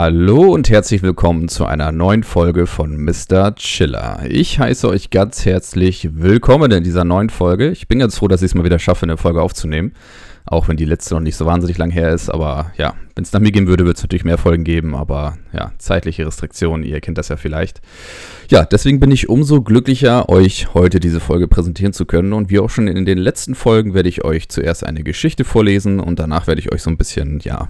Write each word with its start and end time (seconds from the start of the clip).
Hallo 0.00 0.52
und 0.54 0.70
herzlich 0.70 1.02
willkommen 1.02 1.48
zu 1.48 1.66
einer 1.66 1.90
neuen 1.90 2.22
Folge 2.22 2.68
von 2.68 3.04
Mr. 3.04 3.56
Chiller. 3.56 4.20
Ich 4.28 4.60
heiße 4.60 4.88
euch 4.88 5.10
ganz 5.10 5.44
herzlich 5.44 6.10
willkommen 6.12 6.70
in 6.70 6.84
dieser 6.84 7.02
neuen 7.02 7.30
Folge. 7.30 7.70
Ich 7.70 7.88
bin 7.88 7.98
ganz 7.98 8.16
froh, 8.16 8.28
dass 8.28 8.40
ich 8.40 8.52
es 8.52 8.54
mal 8.54 8.62
wieder 8.62 8.78
schaffe, 8.78 9.06
eine 9.06 9.16
Folge 9.16 9.42
aufzunehmen. 9.42 9.94
Auch 10.46 10.68
wenn 10.68 10.76
die 10.76 10.84
letzte 10.84 11.14
noch 11.14 11.20
nicht 11.20 11.34
so 11.34 11.46
wahnsinnig 11.46 11.78
lang 11.78 11.90
her 11.90 12.10
ist. 12.14 12.30
Aber 12.30 12.70
ja, 12.76 12.94
wenn 13.16 13.24
es 13.24 13.32
nach 13.32 13.40
mir 13.40 13.50
gehen 13.50 13.66
würde, 13.66 13.82
würde 13.82 13.96
es 13.96 14.02
natürlich 14.04 14.24
mehr 14.24 14.38
Folgen 14.38 14.62
geben. 14.62 14.94
Aber 14.94 15.36
ja, 15.52 15.72
zeitliche 15.78 16.24
Restriktionen, 16.24 16.86
ihr 16.86 17.00
kennt 17.00 17.18
das 17.18 17.26
ja 17.26 17.36
vielleicht. 17.36 17.80
Ja, 18.50 18.64
deswegen 18.64 19.00
bin 19.00 19.10
ich 19.10 19.28
umso 19.28 19.62
glücklicher, 19.62 20.28
euch 20.28 20.74
heute 20.74 21.00
diese 21.00 21.18
Folge 21.18 21.48
präsentieren 21.48 21.92
zu 21.92 22.06
können. 22.06 22.34
Und 22.34 22.50
wie 22.50 22.60
auch 22.60 22.70
schon 22.70 22.86
in 22.86 23.04
den 23.04 23.18
letzten 23.18 23.56
Folgen 23.56 23.94
werde 23.94 24.08
ich 24.08 24.24
euch 24.24 24.48
zuerst 24.48 24.86
eine 24.86 25.02
Geschichte 25.02 25.42
vorlesen 25.42 25.98
und 25.98 26.20
danach 26.20 26.46
werde 26.46 26.60
ich 26.60 26.72
euch 26.72 26.82
so 26.82 26.90
ein 26.90 26.98
bisschen, 26.98 27.40
ja, 27.40 27.68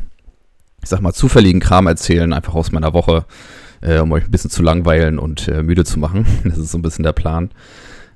ich 0.82 0.88
sag 0.88 1.00
mal, 1.00 1.12
zufälligen 1.12 1.60
Kram 1.60 1.86
erzählen, 1.86 2.32
einfach 2.32 2.54
aus 2.54 2.72
meiner 2.72 2.92
Woche, 2.92 3.24
äh, 3.80 3.98
um 3.98 4.12
euch 4.12 4.24
ein 4.24 4.30
bisschen 4.30 4.50
zu 4.50 4.62
langweilen 4.62 5.18
und 5.18 5.48
äh, 5.48 5.62
müde 5.62 5.84
zu 5.84 5.98
machen. 5.98 6.26
Das 6.44 6.58
ist 6.58 6.70
so 6.70 6.78
ein 6.78 6.82
bisschen 6.82 7.02
der 7.04 7.12
Plan. 7.12 7.50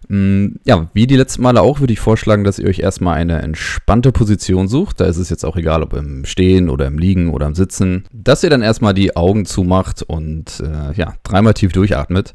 Mm, 0.09 0.57
ja, 0.65 0.91
wie 0.95 1.07
die 1.07 1.17
letzten 1.17 1.43
Male 1.43 1.61
auch, 1.61 1.81
würde 1.81 1.93
ich 1.93 2.01
vorschlagen, 2.01 2.45
dass 2.45 2.59
ihr 2.59 2.69
euch 2.69 2.81
erstmal 2.81 3.17
eine 3.17 3.41
entspannte 3.43 4.13
Position 4.13 4.69
sucht. 4.69 5.01
Da 5.01 5.07
ist 5.07 5.17
es 5.17 5.31
jetzt 5.31 5.45
auch 5.45 5.57
egal, 5.57 5.83
ob 5.83 5.93
im 5.95 6.25
Stehen 6.25 6.69
oder 6.69 6.87
im 6.87 6.99
Liegen 6.99 7.31
oder 7.31 7.47
im 7.47 7.55
Sitzen. 7.55 8.05
Dass 8.13 8.43
ihr 8.43 8.51
dann 8.51 8.63
erstmal 8.63 8.95
die 8.95 9.17
Augen 9.17 9.45
zumacht 9.47 10.03
und 10.03 10.61
äh, 10.61 10.93
ja, 10.95 11.15
dreimal 11.23 11.55
tief 11.55 11.73
durchatmet, 11.73 12.33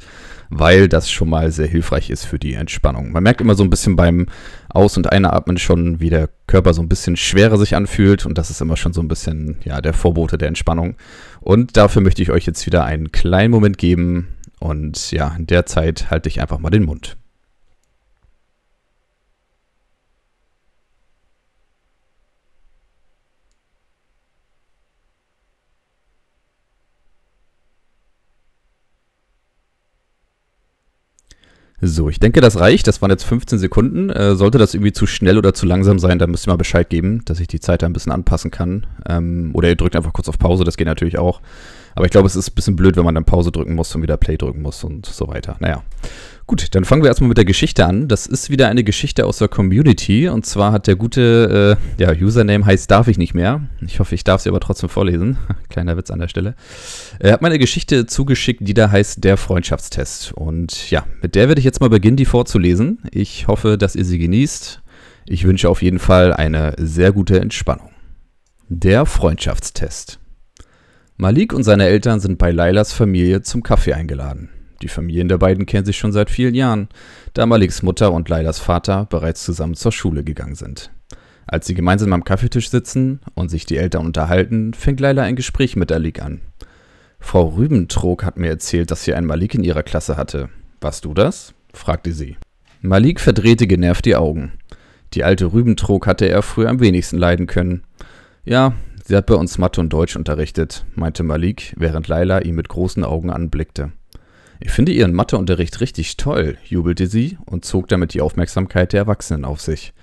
weil 0.50 0.88
das 0.88 1.12
schon 1.12 1.30
mal 1.30 1.52
sehr 1.52 1.68
hilfreich 1.68 2.10
ist 2.10 2.26
für 2.26 2.40
die 2.40 2.54
Entspannung. 2.54 3.12
Man 3.12 3.24
merkt 3.24 3.42
immer 3.42 3.56
so 3.56 3.64
ein 3.64 3.70
bisschen 3.70 3.96
beim 3.96 4.28
Aus- 4.70 4.98
und 4.98 5.12
Einatmen 5.12 5.58
schon, 5.58 6.00
wie 6.00 6.10
der 6.10 6.30
Körper 6.48 6.74
so 6.74 6.82
ein 6.82 6.90
bisschen 6.90 7.18
schwerer 7.18 7.58
sich 7.58 7.76
anfühlt 7.76 8.26
und 8.26 8.38
das 8.38 8.50
ist 8.50 8.62
immer 8.62 8.78
schon 8.78 8.94
so 8.94 9.02
ein 9.02 9.08
bisschen 9.08 9.58
ja, 9.64 9.82
der 9.82 9.94
Vorbote 9.94 10.38
der 10.38 10.48
Entspannung. 10.48 10.96
Und 11.42 11.78
dafür 11.78 12.02
möchte 12.02 12.22
ich 12.22 12.32
euch 12.32 12.46
jetzt 12.46 12.66
wieder 12.66 12.86
einen 12.86 13.12
kleinen 13.12 13.52
Moment 13.52 13.78
geben 13.78 14.28
und 14.60 15.12
ja, 15.12 15.36
in 15.38 15.48
der 15.48 15.66
Zeit 15.66 16.10
halte 16.10 16.30
ich 16.30 16.42
einfach 16.42 16.60
mal 16.60 16.70
den 16.70 16.86
Mund. 16.86 17.18
So, 31.80 32.10
ich 32.10 32.20
denke, 32.20 32.42
das 32.42 32.60
reicht. 32.60 32.88
Das 32.88 33.02
waren 33.02 33.12
jetzt 33.12 33.24
15 33.24 33.60
Sekunden. 33.60 34.10
Äh, 34.10 34.36
sollte 34.36 34.58
das 34.58 34.74
irgendwie 34.74 34.94
zu 34.94 35.06
schnell 35.06 35.38
oder 35.38 35.54
zu 35.54 35.66
langsam 35.66 36.00
sein, 36.00 36.18
dann 36.18 36.32
müsst 36.32 36.48
ihr 36.48 36.52
mal 36.52 36.58
Bescheid 36.58 36.90
geben, 36.90 37.24
dass 37.26 37.40
ich 37.40 37.48
die 37.48 37.60
Zeit 37.60 37.84
da 37.84 37.86
ein 37.86 37.94
bisschen 37.94 38.12
anpassen 38.12 38.50
kann. 38.50 38.88
Ähm, 39.08 39.52
oder 39.54 39.70
ihr 39.70 39.76
drückt 39.76 39.96
einfach 39.96 40.14
kurz 40.14 40.28
auf 40.28 40.40
Pause, 40.40 40.64
das 40.64 40.78
geht 40.78 40.88
natürlich 40.88 41.20
auch. 41.20 41.42
Aber 41.98 42.06
ich 42.06 42.12
glaube, 42.12 42.28
es 42.28 42.36
ist 42.36 42.52
ein 42.52 42.54
bisschen 42.54 42.76
blöd, 42.76 42.96
wenn 42.96 43.04
man 43.04 43.16
dann 43.16 43.26
Pause 43.26 43.52
drücken 43.52 43.74
muss 43.74 43.96
und 43.96 44.04
wieder 44.04 44.18
Play 44.18 44.38
drücken 44.38 44.62
muss 44.62 44.84
und 44.84 45.08
so 45.08 45.28
weiter. 45.30 45.56
Naja. 45.60 45.82
Gut, 46.46 46.76
dann 46.76 46.86
fangen 46.86 47.02
wir 47.02 47.08
erstmal 47.08 47.28
mit 47.28 47.40
der 47.40 47.44
Geschichte 47.44 47.88
an. 47.88 48.08
Das 48.08 48.28
ist 48.28 48.52
wieder 48.52 48.70
eine 48.70 48.84
Geschichte 48.84 49.26
aus 49.26 49.40
der 49.40 49.48
Community. 49.48 50.30
Und 50.30 50.46
zwar 50.46 50.74
hat 50.74 50.86
der 50.86 50.96
gute, 50.96 51.78
äh, 51.98 52.02
ja, 52.04 52.12
Username 52.12 52.64
heißt 52.64 52.92
darf 52.92 53.08
ich 53.08 53.18
nicht 53.18 53.34
mehr. 53.34 53.68
Ich 53.82 54.00
hoffe, 54.00 54.14
ich 54.14 54.24
darf 54.24 54.42
sie 54.42 54.50
aber 54.50 54.60
trotzdem 54.60 54.90
vorlesen. 54.90 55.40
Kleiner 55.70 55.98
Witz 55.98 56.12
an 56.12 56.20
der 56.20 56.28
Stelle. 56.28 56.54
Er 57.18 57.34
hat 57.34 57.42
mir 57.42 57.48
eine 57.48 57.58
Geschichte 57.58 58.06
zugeschickt, 58.06 58.60
die 58.62 58.76
da 58.76 58.92
heißt 58.92 59.24
Der 59.24 59.36
Freundschaftstest. 59.36 60.34
Und 60.34 60.92
ja, 60.92 61.04
mit 61.24 61.34
der 61.34 61.48
werde 61.48 61.58
ich 61.58 61.66
jetzt 61.66 61.82
mal 61.82 61.90
beginnen, 61.90 62.16
die 62.16 62.26
vorzulesen. 62.26 63.00
Ich 63.10 63.48
hoffe, 63.48 63.76
dass 63.76 63.96
ihr 63.96 64.06
sie 64.06 64.20
genießt. 64.20 64.84
Ich 65.26 65.46
wünsche 65.46 65.68
auf 65.68 65.82
jeden 65.82 66.00
Fall 66.00 66.32
eine 66.32 66.76
sehr 66.78 67.12
gute 67.12 67.40
Entspannung. 67.40 67.90
Der 68.70 69.08
Freundschaftstest. 69.08 70.20
Malik 71.20 71.52
und 71.52 71.64
seine 71.64 71.88
Eltern 71.88 72.20
sind 72.20 72.38
bei 72.38 72.52
Lailas 72.52 72.94
Familie 72.94 73.42
zum 73.42 73.64
Kaffee 73.64 73.94
eingeladen. 73.94 74.50
Die 74.84 74.88
Familien 74.88 75.28
der 75.28 75.40
beiden 75.40 75.66
kennen 75.66 75.84
sich 75.84 75.98
schon 75.98 76.12
seit 76.12 76.30
vielen 76.30 76.54
Jahren, 76.54 76.90
da 77.34 77.48
Maliks 77.48 77.82
Mutter 77.82 78.12
und 78.12 78.30
Lailas 78.30 78.60
Vater 78.60 79.08
bereits 79.10 79.44
zusammen 79.44 79.74
zur 79.74 79.92
Schule 79.92 80.24
gegangen 80.24 80.54
sind. 80.54 80.92
Als 81.48 81.66
sie 81.66 81.74
gemeinsam 81.74 82.14
am 82.14 82.24
Kaffeetisch 82.24 82.70
sitzen 82.70 83.20
und 83.34 83.50
sich 83.50 83.66
die 83.66 83.78
Eltern 83.78 84.06
unterhalten, 84.06 84.76
fängt 84.76 85.00
Laila 85.00 85.24
ein 85.24 85.36
Gespräch 85.36 85.76
mit 85.76 85.90
Malik 85.90 86.22
an. 86.22 86.42
Frau 87.20 87.48
Rübentrog 87.48 88.24
hat 88.24 88.38
mir 88.38 88.50
erzählt, 88.50 88.92
dass 88.92 89.04
sie 89.04 89.16
einen 89.16 89.26
Malik 89.26 89.56
in 89.56 89.64
ihrer 89.64 89.82
Klasse 89.82 90.18
hatte. 90.18 90.50
Warst 90.82 91.04
du 91.04 91.16
das? 91.16 91.56
fragte 91.74 92.12
sie. 92.12 92.38
Malik 92.82 93.20
verdrehte 93.20 93.66
genervt 93.66 94.06
die 94.06 94.16
Augen. 94.16 94.52
Die 95.16 95.24
alte 95.24 95.52
Rübentrog 95.52 96.06
hatte 96.06 96.30
er 96.30 96.44
früher 96.44 96.70
am 96.70 96.80
wenigsten 96.80 97.18
leiden 97.18 97.48
können. 97.48 97.86
Ja, 98.46 98.74
sie 99.08 99.16
hat 99.16 99.26
bei 99.26 99.36
uns 99.36 99.58
Mathe 99.58 99.80
und 99.80 99.94
Deutsch 99.94 100.16
unterrichtet, 100.16 100.86
meinte 100.96 101.24
Malik, 101.24 101.74
während 101.78 102.08
Laila 102.08 102.40
ihn 102.40 102.56
mit 102.56 102.68
großen 102.68 103.04
Augen 103.04 103.30
anblickte. 103.30 103.92
Ich 104.60 104.72
finde 104.72 104.92
Ihren 104.92 105.14
Matheunterricht 105.14 105.80
richtig 105.82 106.18
toll, 106.18 106.58
jubelte 106.66 107.08
sie 107.08 107.38
und 107.46 107.64
zog 107.64 107.88
damit 107.88 108.14
die 108.14 108.22
Aufmerksamkeit 108.22 108.92
der 108.92 109.02
Erwachsenen 109.02 109.46
auf 109.46 109.62
sich. 109.62 109.94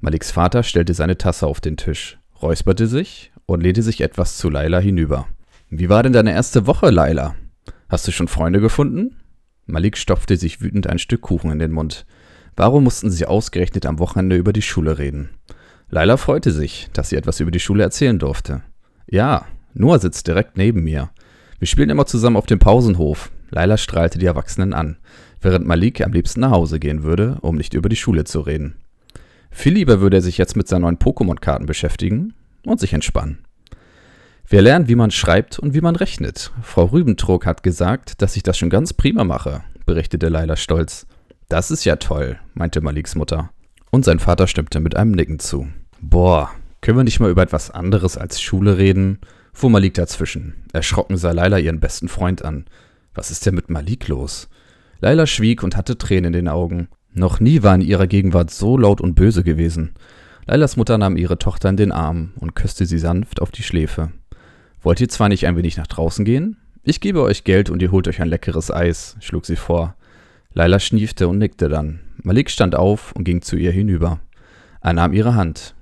Maliks 0.00 0.30
Vater 0.30 0.62
stellte 0.62 0.94
seine 0.94 1.18
Tasse 1.18 1.46
auf 1.46 1.60
den 1.60 1.76
Tisch, 1.76 2.18
räusperte 2.40 2.86
sich 2.86 3.32
und 3.46 3.62
lehnte 3.62 3.82
sich 3.82 4.00
etwas 4.00 4.36
zu 4.36 4.50
Laila 4.50 4.78
hinüber. 4.78 5.26
Wie 5.68 5.88
war 5.88 6.02
denn 6.02 6.12
deine 6.12 6.32
erste 6.32 6.66
Woche, 6.66 6.90
Laila? 6.90 7.34
Hast 7.88 8.06
du 8.06 8.12
schon 8.12 8.28
Freunde 8.28 8.60
gefunden? 8.60 9.16
Malik 9.66 9.96
stopfte 9.96 10.36
sich 10.36 10.60
wütend 10.60 10.86
ein 10.86 10.98
Stück 10.98 11.22
Kuchen 11.22 11.50
in 11.50 11.58
den 11.58 11.72
Mund. 11.72 12.06
Warum 12.56 12.84
mussten 12.84 13.10
sie 13.10 13.26
ausgerechnet 13.26 13.86
am 13.86 13.98
Wochenende 13.98 14.36
über 14.36 14.52
die 14.52 14.62
Schule 14.62 14.98
reden? 14.98 15.30
Laila 15.94 16.16
freute 16.16 16.50
sich, 16.50 16.88
dass 16.92 17.10
sie 17.10 17.14
etwas 17.14 17.38
über 17.38 17.52
die 17.52 17.60
Schule 17.60 17.84
erzählen 17.84 18.18
durfte. 18.18 18.62
Ja, 19.08 19.46
Noah 19.74 20.00
sitzt 20.00 20.26
direkt 20.26 20.56
neben 20.56 20.82
mir. 20.82 21.10
Wir 21.60 21.68
spielen 21.68 21.88
immer 21.88 22.04
zusammen 22.04 22.36
auf 22.36 22.46
dem 22.46 22.58
Pausenhof. 22.58 23.30
Laila 23.50 23.76
strahlte 23.76 24.18
die 24.18 24.26
Erwachsenen 24.26 24.74
an, 24.74 24.96
während 25.40 25.68
Malik 25.68 26.00
am 26.00 26.12
liebsten 26.12 26.40
nach 26.40 26.50
Hause 26.50 26.80
gehen 26.80 27.04
würde, 27.04 27.38
um 27.42 27.54
nicht 27.54 27.74
über 27.74 27.88
die 27.88 27.94
Schule 27.94 28.24
zu 28.24 28.40
reden. 28.40 28.74
Viel 29.52 29.74
lieber 29.74 30.00
würde 30.00 30.16
er 30.16 30.22
sich 30.22 30.36
jetzt 30.36 30.56
mit 30.56 30.66
seinen 30.66 30.80
neuen 30.80 30.98
Pokémon-Karten 30.98 31.66
beschäftigen 31.66 32.34
und 32.66 32.80
sich 32.80 32.92
entspannen. 32.92 33.44
Wir 34.48 34.62
lernen, 34.62 34.88
wie 34.88 34.96
man 34.96 35.12
schreibt 35.12 35.60
und 35.60 35.74
wie 35.74 35.80
man 35.80 35.94
rechnet. 35.94 36.50
Frau 36.62 36.86
Rübentrog 36.86 37.46
hat 37.46 37.62
gesagt, 37.62 38.20
dass 38.20 38.34
ich 38.34 38.42
das 38.42 38.58
schon 38.58 38.68
ganz 38.68 38.94
prima 38.94 39.22
mache, 39.22 39.62
berichtete 39.86 40.28
Laila 40.28 40.56
stolz. 40.56 41.06
Das 41.48 41.70
ist 41.70 41.84
ja 41.84 41.94
toll, 41.94 42.40
meinte 42.52 42.80
Maliks 42.80 43.14
Mutter. 43.14 43.50
Und 43.92 44.04
sein 44.04 44.18
Vater 44.18 44.48
stimmte 44.48 44.80
mit 44.80 44.96
einem 44.96 45.12
Nicken 45.12 45.38
zu. 45.38 45.68
Boah, 46.10 46.50
können 46.82 46.98
wir 46.98 47.04
nicht 47.04 47.18
mal 47.18 47.30
über 47.30 47.42
etwas 47.42 47.70
anderes 47.70 48.18
als 48.18 48.40
Schule 48.40 48.76
reden? 48.76 49.20
fuhr 49.54 49.70
Malik 49.70 49.94
dazwischen. 49.94 50.54
Erschrocken 50.74 51.16
sah 51.16 51.32
Laila 51.32 51.58
ihren 51.58 51.80
besten 51.80 52.08
Freund 52.08 52.44
an. 52.44 52.66
Was 53.14 53.30
ist 53.30 53.46
denn 53.46 53.54
mit 53.54 53.70
Malik 53.70 54.08
los? 54.08 54.50
Laila 55.00 55.26
schwieg 55.26 55.62
und 55.62 55.76
hatte 55.76 55.96
Tränen 55.96 56.26
in 56.26 56.32
den 56.34 56.48
Augen. 56.48 56.88
Noch 57.14 57.40
nie 57.40 57.62
war 57.62 57.74
in 57.74 57.80
ihrer 57.80 58.06
Gegenwart 58.06 58.50
so 58.50 58.76
laut 58.76 59.00
und 59.00 59.14
böse 59.14 59.42
gewesen. 59.42 59.94
Lailas 60.46 60.76
Mutter 60.76 60.98
nahm 60.98 61.16
ihre 61.16 61.38
Tochter 61.38 61.70
in 61.70 61.78
den 61.78 61.90
Arm 61.90 62.32
und 62.38 62.54
küsste 62.54 62.84
sie 62.84 62.98
sanft 62.98 63.40
auf 63.40 63.50
die 63.50 63.62
Schläfe. 63.62 64.12
Wollt 64.82 65.00
ihr 65.00 65.08
zwar 65.08 65.30
nicht 65.30 65.46
ein 65.46 65.56
wenig 65.56 65.78
nach 65.78 65.86
draußen 65.86 66.26
gehen? 66.26 66.58
Ich 66.82 67.00
gebe 67.00 67.22
euch 67.22 67.44
Geld 67.44 67.70
und 67.70 67.80
ihr 67.80 67.92
holt 67.92 68.08
euch 68.08 68.20
ein 68.20 68.28
leckeres 68.28 68.70
Eis, 68.70 69.16
schlug 69.20 69.46
sie 69.46 69.56
vor. 69.56 69.96
Laila 70.52 70.80
schniefte 70.80 71.28
und 71.28 71.38
nickte 71.38 71.70
dann. 71.70 72.00
Malik 72.22 72.50
stand 72.50 72.74
auf 72.74 73.12
und 73.12 73.24
ging 73.24 73.40
zu 73.40 73.56
ihr 73.56 73.72
hinüber. 73.72 74.20
Er 74.82 74.92
nahm 74.92 75.14
ihre 75.14 75.34
Hand. 75.34 75.74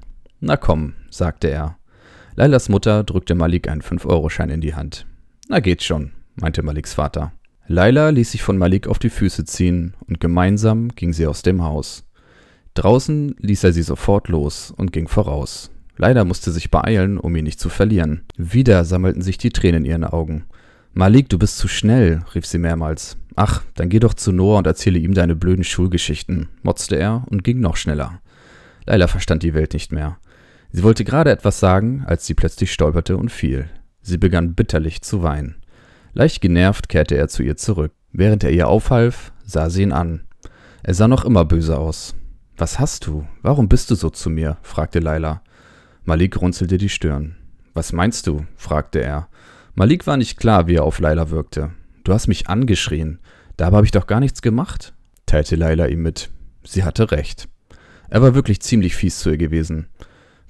Na 0.44 0.56
komm, 0.56 0.94
sagte 1.08 1.48
er. 1.48 1.76
Lailas 2.34 2.68
Mutter 2.68 3.04
drückte 3.04 3.36
Malik 3.36 3.68
einen 3.68 3.80
5-Euro-Schein 3.80 4.50
in 4.50 4.60
die 4.60 4.74
Hand. 4.74 5.06
Na 5.48 5.60
geht 5.60 5.84
schon, 5.84 6.10
meinte 6.34 6.64
Maliks 6.64 6.94
Vater. 6.94 7.32
Laila 7.68 8.08
ließ 8.08 8.32
sich 8.32 8.42
von 8.42 8.58
Malik 8.58 8.88
auf 8.88 8.98
die 8.98 9.08
Füße 9.08 9.44
ziehen 9.44 9.94
und 10.08 10.18
gemeinsam 10.18 10.88
ging 10.88 11.12
sie 11.12 11.28
aus 11.28 11.42
dem 11.42 11.62
Haus. 11.62 12.04
Draußen 12.74 13.36
ließ 13.38 13.62
er 13.62 13.72
sie 13.72 13.84
sofort 13.84 14.26
los 14.26 14.72
und 14.76 14.92
ging 14.92 15.06
voraus. 15.06 15.70
Laila 15.96 16.24
musste 16.24 16.50
sich 16.50 16.72
beeilen, 16.72 17.18
um 17.18 17.36
ihn 17.36 17.44
nicht 17.44 17.60
zu 17.60 17.68
verlieren. 17.68 18.22
Wieder 18.36 18.84
sammelten 18.84 19.22
sich 19.22 19.38
die 19.38 19.50
Tränen 19.50 19.84
in 19.84 19.90
ihren 19.92 20.04
Augen. 20.04 20.46
Malik, 20.92 21.28
du 21.28 21.38
bist 21.38 21.56
zu 21.56 21.68
schnell, 21.68 22.24
rief 22.34 22.46
sie 22.46 22.58
mehrmals. 22.58 23.16
Ach, 23.36 23.62
dann 23.76 23.90
geh 23.90 24.00
doch 24.00 24.14
zu 24.14 24.32
Noah 24.32 24.58
und 24.58 24.66
erzähle 24.66 24.98
ihm 24.98 25.14
deine 25.14 25.36
blöden 25.36 25.62
Schulgeschichten, 25.62 26.48
motzte 26.64 26.96
er 26.96 27.26
und 27.30 27.44
ging 27.44 27.60
noch 27.60 27.76
schneller. 27.76 28.20
Laila 28.86 29.06
verstand 29.06 29.44
die 29.44 29.54
Welt 29.54 29.72
nicht 29.72 29.92
mehr. 29.92 30.18
Sie 30.72 30.82
wollte 30.82 31.04
gerade 31.04 31.30
etwas 31.30 31.60
sagen, 31.60 32.02
als 32.06 32.26
sie 32.26 32.34
plötzlich 32.34 32.72
stolperte 32.72 33.16
und 33.18 33.30
fiel. 33.30 33.68
Sie 34.00 34.16
begann 34.16 34.54
bitterlich 34.54 35.02
zu 35.02 35.22
weinen. 35.22 35.56
Leicht 36.14 36.40
genervt 36.40 36.88
kehrte 36.88 37.14
er 37.16 37.28
zu 37.28 37.42
ihr 37.42 37.56
zurück. 37.56 37.92
Während 38.10 38.42
er 38.42 38.50
ihr 38.50 38.68
aufhalf, 38.68 39.32
sah 39.44 39.70
sie 39.70 39.82
ihn 39.82 39.92
an. 39.92 40.24
Er 40.82 40.94
sah 40.94 41.08
noch 41.08 41.24
immer 41.24 41.44
böse 41.44 41.78
aus. 41.78 42.14
Was 42.56 42.78
hast 42.78 43.06
du? 43.06 43.26
Warum 43.42 43.68
bist 43.68 43.90
du 43.90 43.94
so 43.94 44.10
zu 44.10 44.30
mir? 44.30 44.56
fragte 44.62 44.98
Laila. 44.98 45.42
Malik 46.04 46.40
runzelte 46.40 46.78
die 46.78 46.88
Stirn. 46.88 47.36
Was 47.74 47.92
meinst 47.92 48.26
du? 48.26 48.46
fragte 48.56 49.00
er. 49.00 49.28
Malik 49.74 50.06
war 50.06 50.16
nicht 50.16 50.38
klar, 50.38 50.66
wie 50.66 50.76
er 50.76 50.84
auf 50.84 50.98
Laila 50.98 51.30
wirkte. 51.30 51.70
Du 52.04 52.12
hast 52.12 52.28
mich 52.28 52.48
angeschrien. 52.48 53.20
Dabei 53.56 53.76
habe 53.76 53.86
ich 53.86 53.92
doch 53.92 54.06
gar 54.06 54.20
nichts 54.20 54.42
gemacht, 54.42 54.94
teilte 55.26 55.56
Laila 55.56 55.86
ihm 55.86 56.02
mit. 56.02 56.30
Sie 56.64 56.84
hatte 56.84 57.10
recht. 57.10 57.48
Er 58.08 58.22
war 58.22 58.34
wirklich 58.34 58.60
ziemlich 58.60 58.96
fies 58.96 59.20
zu 59.20 59.30
ihr 59.30 59.38
gewesen. 59.38 59.88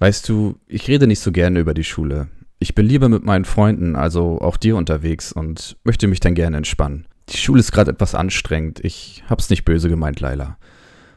Weißt 0.03 0.29
du, 0.29 0.59
ich 0.67 0.89
rede 0.89 1.07
nicht 1.07 1.21
so 1.21 1.31
gerne 1.31 1.61
über 1.61 1.75
die 1.75 1.85
Schule. 1.85 2.27
Ich 2.59 2.75
bin 2.75 2.87
lieber 2.87 3.09
mit 3.09 3.23
meinen 3.23 3.45
Freunden, 3.45 3.95
also 3.95 4.41
auch 4.41 4.57
dir 4.57 4.75
unterwegs 4.75 5.31
und 5.31 5.77
möchte 5.85 6.09
mich 6.09 6.19
dann 6.19 6.35
gerne 6.35 6.57
entspannen. 6.57 7.07
Die 7.29 7.37
Schule 7.37 7.61
ist 7.61 7.71
gerade 7.71 7.93
etwas 7.93 8.17
anstrengend. 8.17 8.85
Ich 8.85 9.23
hab's 9.31 9.49
nicht 9.49 9.65
böse 9.65 9.89
gemeint, 9.89 10.19
Laila. 10.19 10.59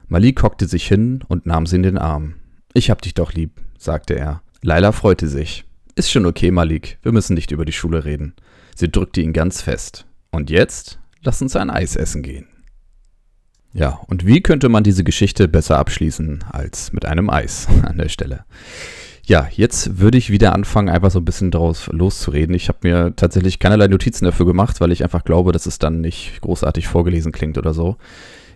Malik 0.07 0.43
hockte 0.43 0.67
sich 0.67 0.87
hin 0.87 1.23
und 1.27 1.47
nahm 1.47 1.65
sie 1.65 1.77
in 1.77 1.81
den 1.81 1.97
Arm. 1.97 2.35
Ich 2.75 2.91
hab 2.91 3.01
dich 3.01 3.15
doch 3.15 3.33
lieb, 3.33 3.59
sagte 3.79 4.13
er. 4.19 4.43
Laila 4.61 4.91
freute 4.91 5.29
sich. 5.29 5.65
Ist 5.95 6.11
schon 6.11 6.27
okay, 6.27 6.51
Malik. 6.51 6.99
Wir 7.01 7.11
müssen 7.11 7.33
nicht 7.33 7.49
über 7.49 7.65
die 7.65 7.71
Schule 7.71 8.05
reden. 8.05 8.35
Sie 8.75 8.91
drückte 8.91 9.19
ihn 9.19 9.33
ganz 9.33 9.63
fest. 9.63 10.05
Und 10.29 10.51
jetzt? 10.51 10.99
Lass 11.23 11.41
uns 11.41 11.55
ein 11.55 11.71
Eis 11.71 11.95
essen 11.95 12.21
gehen. 12.21 12.45
Ja, 13.75 13.99
und 14.07 14.25
wie 14.25 14.41
könnte 14.41 14.69
man 14.69 14.85
diese 14.85 15.03
Geschichte 15.03 15.49
besser 15.49 15.77
abschließen 15.77 16.45
als 16.49 16.93
mit 16.93 17.05
einem 17.05 17.29
Eis 17.29 17.67
an 17.83 17.97
der 17.97 18.07
Stelle? 18.07 18.45
Ja, 19.25 19.47
jetzt 19.51 19.99
würde 19.99 20.17
ich 20.17 20.29
wieder 20.29 20.53
anfangen, 20.53 20.87
einfach 20.87 21.11
so 21.11 21.19
ein 21.19 21.25
bisschen 21.25 21.51
daraus 21.51 21.87
loszureden. 21.91 22.55
Ich 22.55 22.69
habe 22.69 22.79
mir 22.83 23.13
tatsächlich 23.15 23.59
keinerlei 23.59 23.87
Notizen 23.87 24.23
dafür 24.23 24.45
gemacht, 24.45 24.79
weil 24.79 24.93
ich 24.93 25.03
einfach 25.03 25.25
glaube, 25.25 25.51
dass 25.51 25.65
es 25.65 25.77
dann 25.77 25.99
nicht 25.99 26.39
großartig 26.41 26.87
vorgelesen 26.87 27.33
klingt 27.33 27.57
oder 27.57 27.73
so. 27.73 27.97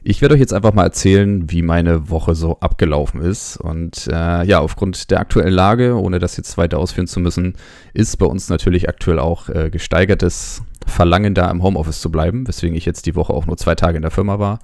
Ich 0.03 0.21
werde 0.21 0.35
euch 0.35 0.39
jetzt 0.39 0.53
einfach 0.53 0.73
mal 0.73 0.83
erzählen, 0.83 1.51
wie 1.51 1.63
meine 1.63 2.09
Woche 2.09 2.33
so 2.33 2.57
abgelaufen 2.61 3.19
ist. 3.19 3.57
Und 3.57 4.07
äh, 4.07 4.45
ja, 4.45 4.59
aufgrund 4.59 5.11
der 5.11 5.19
aktuellen 5.19 5.51
Lage, 5.51 5.99
ohne 5.99 6.19
das 6.19 6.37
jetzt 6.37 6.57
weiter 6.57 6.77
ausführen 6.77 7.07
zu 7.07 7.19
müssen, 7.19 7.55
ist 7.93 8.15
bei 8.17 8.25
uns 8.25 8.47
natürlich 8.47 8.87
aktuell 8.87 9.19
auch 9.19 9.49
äh, 9.49 9.69
gesteigertes 9.69 10.61
Verlangen, 10.87 11.33
da 11.33 11.51
im 11.51 11.61
Homeoffice 11.61 11.99
zu 11.99 12.09
bleiben, 12.09 12.47
weswegen 12.47 12.77
ich 12.77 12.85
jetzt 12.85 13.05
die 13.05 13.15
Woche 13.15 13.33
auch 13.33 13.47
nur 13.47 13.57
zwei 13.57 13.75
Tage 13.75 13.97
in 13.97 14.03
der 14.03 14.11
Firma 14.11 14.39
war. 14.39 14.59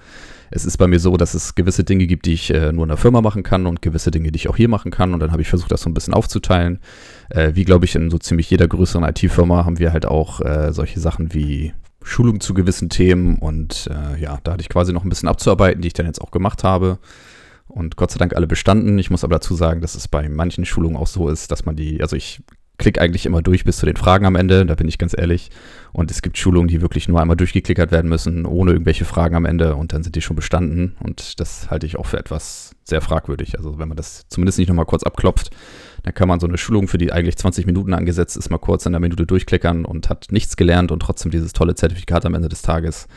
Es 0.56 0.63
ist 0.63 0.78
bei 0.78 0.88
mir 0.88 1.02
so, 1.02 1.18
dass 1.18 1.34
es 1.34 1.54
gewisse 1.54 1.84
Dinge 1.84 2.07
gibt, 2.07 2.25
die 2.25 2.34
ich 2.34 2.50
äh, 2.50 2.72
nur 2.72 2.86
in 2.86 2.88
der 2.88 2.96
Firma 2.96 3.19
machen 3.19 3.44
kann 3.44 3.68
und 3.68 3.81
gewisse 3.81 4.10
Dinge, 4.10 4.31
die 4.31 4.38
ich 4.38 4.48
auch 4.48 4.56
hier 4.56 4.69
machen 4.69 4.90
kann. 4.90 5.13
Und 5.13 5.19
dann 5.19 5.34
habe 5.34 5.42
ich 5.42 5.50
versucht, 5.50 5.69
das 5.69 5.81
so 5.81 5.90
ein 5.90 5.94
bisschen 5.94 6.13
aufzuteilen. 6.13 6.80
Äh, 7.30 7.52
wie, 7.56 7.66
glaube 7.66 7.84
ich, 7.84 7.94
in 7.94 8.10
so 8.10 8.18
ziemlich 8.18 8.50
jeder 8.50 8.66
größeren 8.66 9.04
IT-Firma 9.04 9.66
haben 9.66 9.80
wir 9.80 9.92
halt 9.92 10.06
auch 10.06 10.40
äh, 10.40 10.72
solche 10.72 11.02
Sachen 11.02 11.34
wie 11.34 11.74
Schulung 12.02 12.40
zu 12.40 12.54
gewissen 12.54 12.90
Themen 12.90 13.38
und 13.40 13.90
äh, 13.92 14.22
ja, 14.22 14.38
da 14.44 14.54
hatte 14.54 14.62
ich 14.62 14.69
quasi 14.69 14.94
noch 14.94 15.04
ein 15.04 15.10
bisschen 15.10 15.28
abzuarbeiten, 15.28 15.81
die 15.81 15.88
ich 15.88 15.94
dann 15.94 16.06
jetzt 16.06 16.22
auch 16.22 16.31
gemacht 16.31 16.63
habe. 16.63 17.00
Und 17.68 17.98
Gott 17.98 18.12
sei 18.12 18.19
Dank 18.19 18.34
alle 18.34 18.48
bestanden. 18.48 18.98
Ich 18.98 19.10
muss 19.10 19.25
aber 19.25 19.36
dazu 19.36 19.56
sagen, 19.56 19.81
dass 19.81 19.96
es 19.96 20.07
bei 20.07 20.30
manchen 20.30 20.63
Schulungen 20.63 20.96
auch 20.96 21.07
so 21.07 21.28
ist, 21.28 21.52
dass 21.52 21.66
man 21.66 21.75
die, 21.75 22.02
also 22.02 22.16
ich 22.16 22.42
klicke 22.77 23.01
eigentlich 23.01 23.25
immer 23.25 23.42
durch 23.42 23.63
bis 23.63 23.77
zu 23.77 23.86
den 23.86 23.95
Fragen 23.95 24.25
am 24.25 24.36
Ende, 24.36 24.66
da 24.66 24.75
bin 24.75 24.88
ich 24.88 24.98
ganz 24.98 25.16
ehrlich. 25.18 25.50
Und 25.92 26.12
es 26.12 26.22
gibt 26.22 26.38
Schulungen, 26.38 26.68
die 26.68 26.81
wirklich 26.81 27.07
nur 27.07 27.22
einmal 27.22 27.38
durchgeklickert 27.38 27.92
werden 27.92 28.10
müssen, 28.10 28.45
ohne 28.45 28.72
irgendwelche 28.72 29.06
Fragen 29.06 29.36
am 29.36 29.45
Ende 29.45 29.75
und 29.75 29.94
dann 29.94 30.04
sind 30.04 30.16
die 30.16 30.22
schon 30.22 30.36
bestanden. 30.36 30.95
Und 31.00 31.39
das 31.39 31.69
halte 31.69 31.86
ich 31.86 31.98
auch 31.98 32.06
für 32.06 32.18
etwas 32.18 32.75
sehr 32.83 33.01
fragwürdig. 33.01 33.57
Also 33.57 33.80
wenn 33.80 33.88
man 33.88 33.98
das 33.98 34.25
zumindest 34.27 34.60
nicht 34.60 34.68
nochmal 34.68 34.86
kurz 34.86 35.04
abklopft, 35.04 35.51
dann 36.04 36.13
kann 36.13 36.27
man 36.27 36.39
so 36.39 36.48
eine 36.48 36.57
Schulung, 36.57 36.88
für 36.88 36.98
die 36.98 37.12
eigentlich 37.12 37.38
20 37.38 37.66
Minuten 37.66 37.94
angesetzt 37.94 38.38
ist, 38.38 38.50
mal 38.50 38.57
kurz 38.57 38.86
in 38.86 38.92
der 38.92 39.00
Minute 39.00 39.25
durchklickern 39.25 39.86
und 39.86 40.10
hat 40.10 40.28
nichts 40.31 40.57
gelernt 40.57 40.92
und 40.92 41.00
trotzdem 41.00 41.31
dieses 41.31 41.54
tolle 41.54 41.75
Zertifikat 41.75 42.25
am 42.25 42.36
Ende 42.36 42.50
des 42.50 42.62
Tages. 42.62 43.07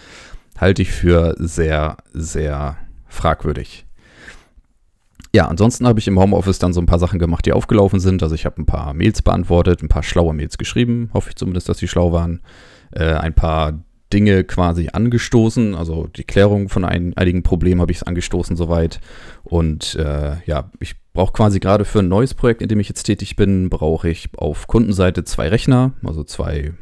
Halte 0.57 0.83
ich 0.83 0.91
für 0.91 1.35
sehr, 1.39 1.99
sehr 2.13 2.79
fragwürdig. 3.07 3.88
Ja, 5.39 5.47
ansonsten 5.47 5.87
habe 5.87 6.01
ich 6.01 6.09
im 6.09 6.19
Homeoffice 6.19 6.59
dann 6.59 6.73
so 6.73 6.81
ein 6.81 6.87
paar 6.87 6.99
Sachen 6.99 7.21
gemacht, 7.21 7.47
die 7.47 7.53
aufgelaufen 7.53 8.01
sind. 8.01 8.25
Also 8.25 8.35
ich 8.35 8.45
habe 8.45 8.61
ein 8.61 8.67
paar 8.67 8.93
Mails 8.93 9.23
beantwortet, 9.23 9.85
ein 9.85 9.89
paar 9.89 10.03
schlaue 10.03 10.35
Mails 10.35 10.59
geschrieben, 10.59 11.11
hoffe 11.15 11.29
ich 11.29 11.37
zumindest, 11.37 11.69
dass 11.69 11.79
die 11.79 11.87
schlau 11.87 12.11
waren. 12.11 12.41
Äh, 12.91 13.13
ein 13.13 13.35
paar 13.35 13.79
Dinge 14.13 14.43
quasi 14.43 14.89
angestoßen, 14.93 15.77
also 15.77 16.09
die 16.09 16.25
Klärung 16.25 16.69
von 16.69 16.85
ein, 16.85 17.17
einigen 17.17 17.45
Problemen 17.45 17.81
habe 17.81 17.93
ich 17.93 18.05
angestoßen 18.05 18.57
soweit. 18.57 18.99
Und 19.45 19.95
äh, 19.95 20.39
ja, 20.45 20.73
ich 20.81 20.97
brauche 21.13 21.35
quasi 21.35 21.61
gerade 21.61 21.85
für 21.85 22.01
ein 22.01 22.09
neues 22.09 22.35
Projekt, 22.35 22.61
in 22.61 22.67
dem 22.67 22.81
ich 22.81 22.89
jetzt 22.89 23.05
tätig 23.05 23.37
bin, 23.37 23.71
brauche 23.71 24.09
ich 24.09 24.31
auf 24.39 24.67
Kundenseite 24.67 25.23
zwei 25.23 25.47
Rechner, 25.47 25.93
also 26.05 26.25
zwei 26.25 26.73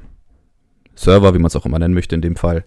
Server, 0.94 1.35
wie 1.35 1.38
man 1.41 1.49
es 1.49 1.56
auch 1.56 1.67
immer 1.67 1.79
nennen 1.79 1.93
möchte 1.93 2.14
in 2.14 2.23
dem 2.23 2.37
Fall, 2.37 2.64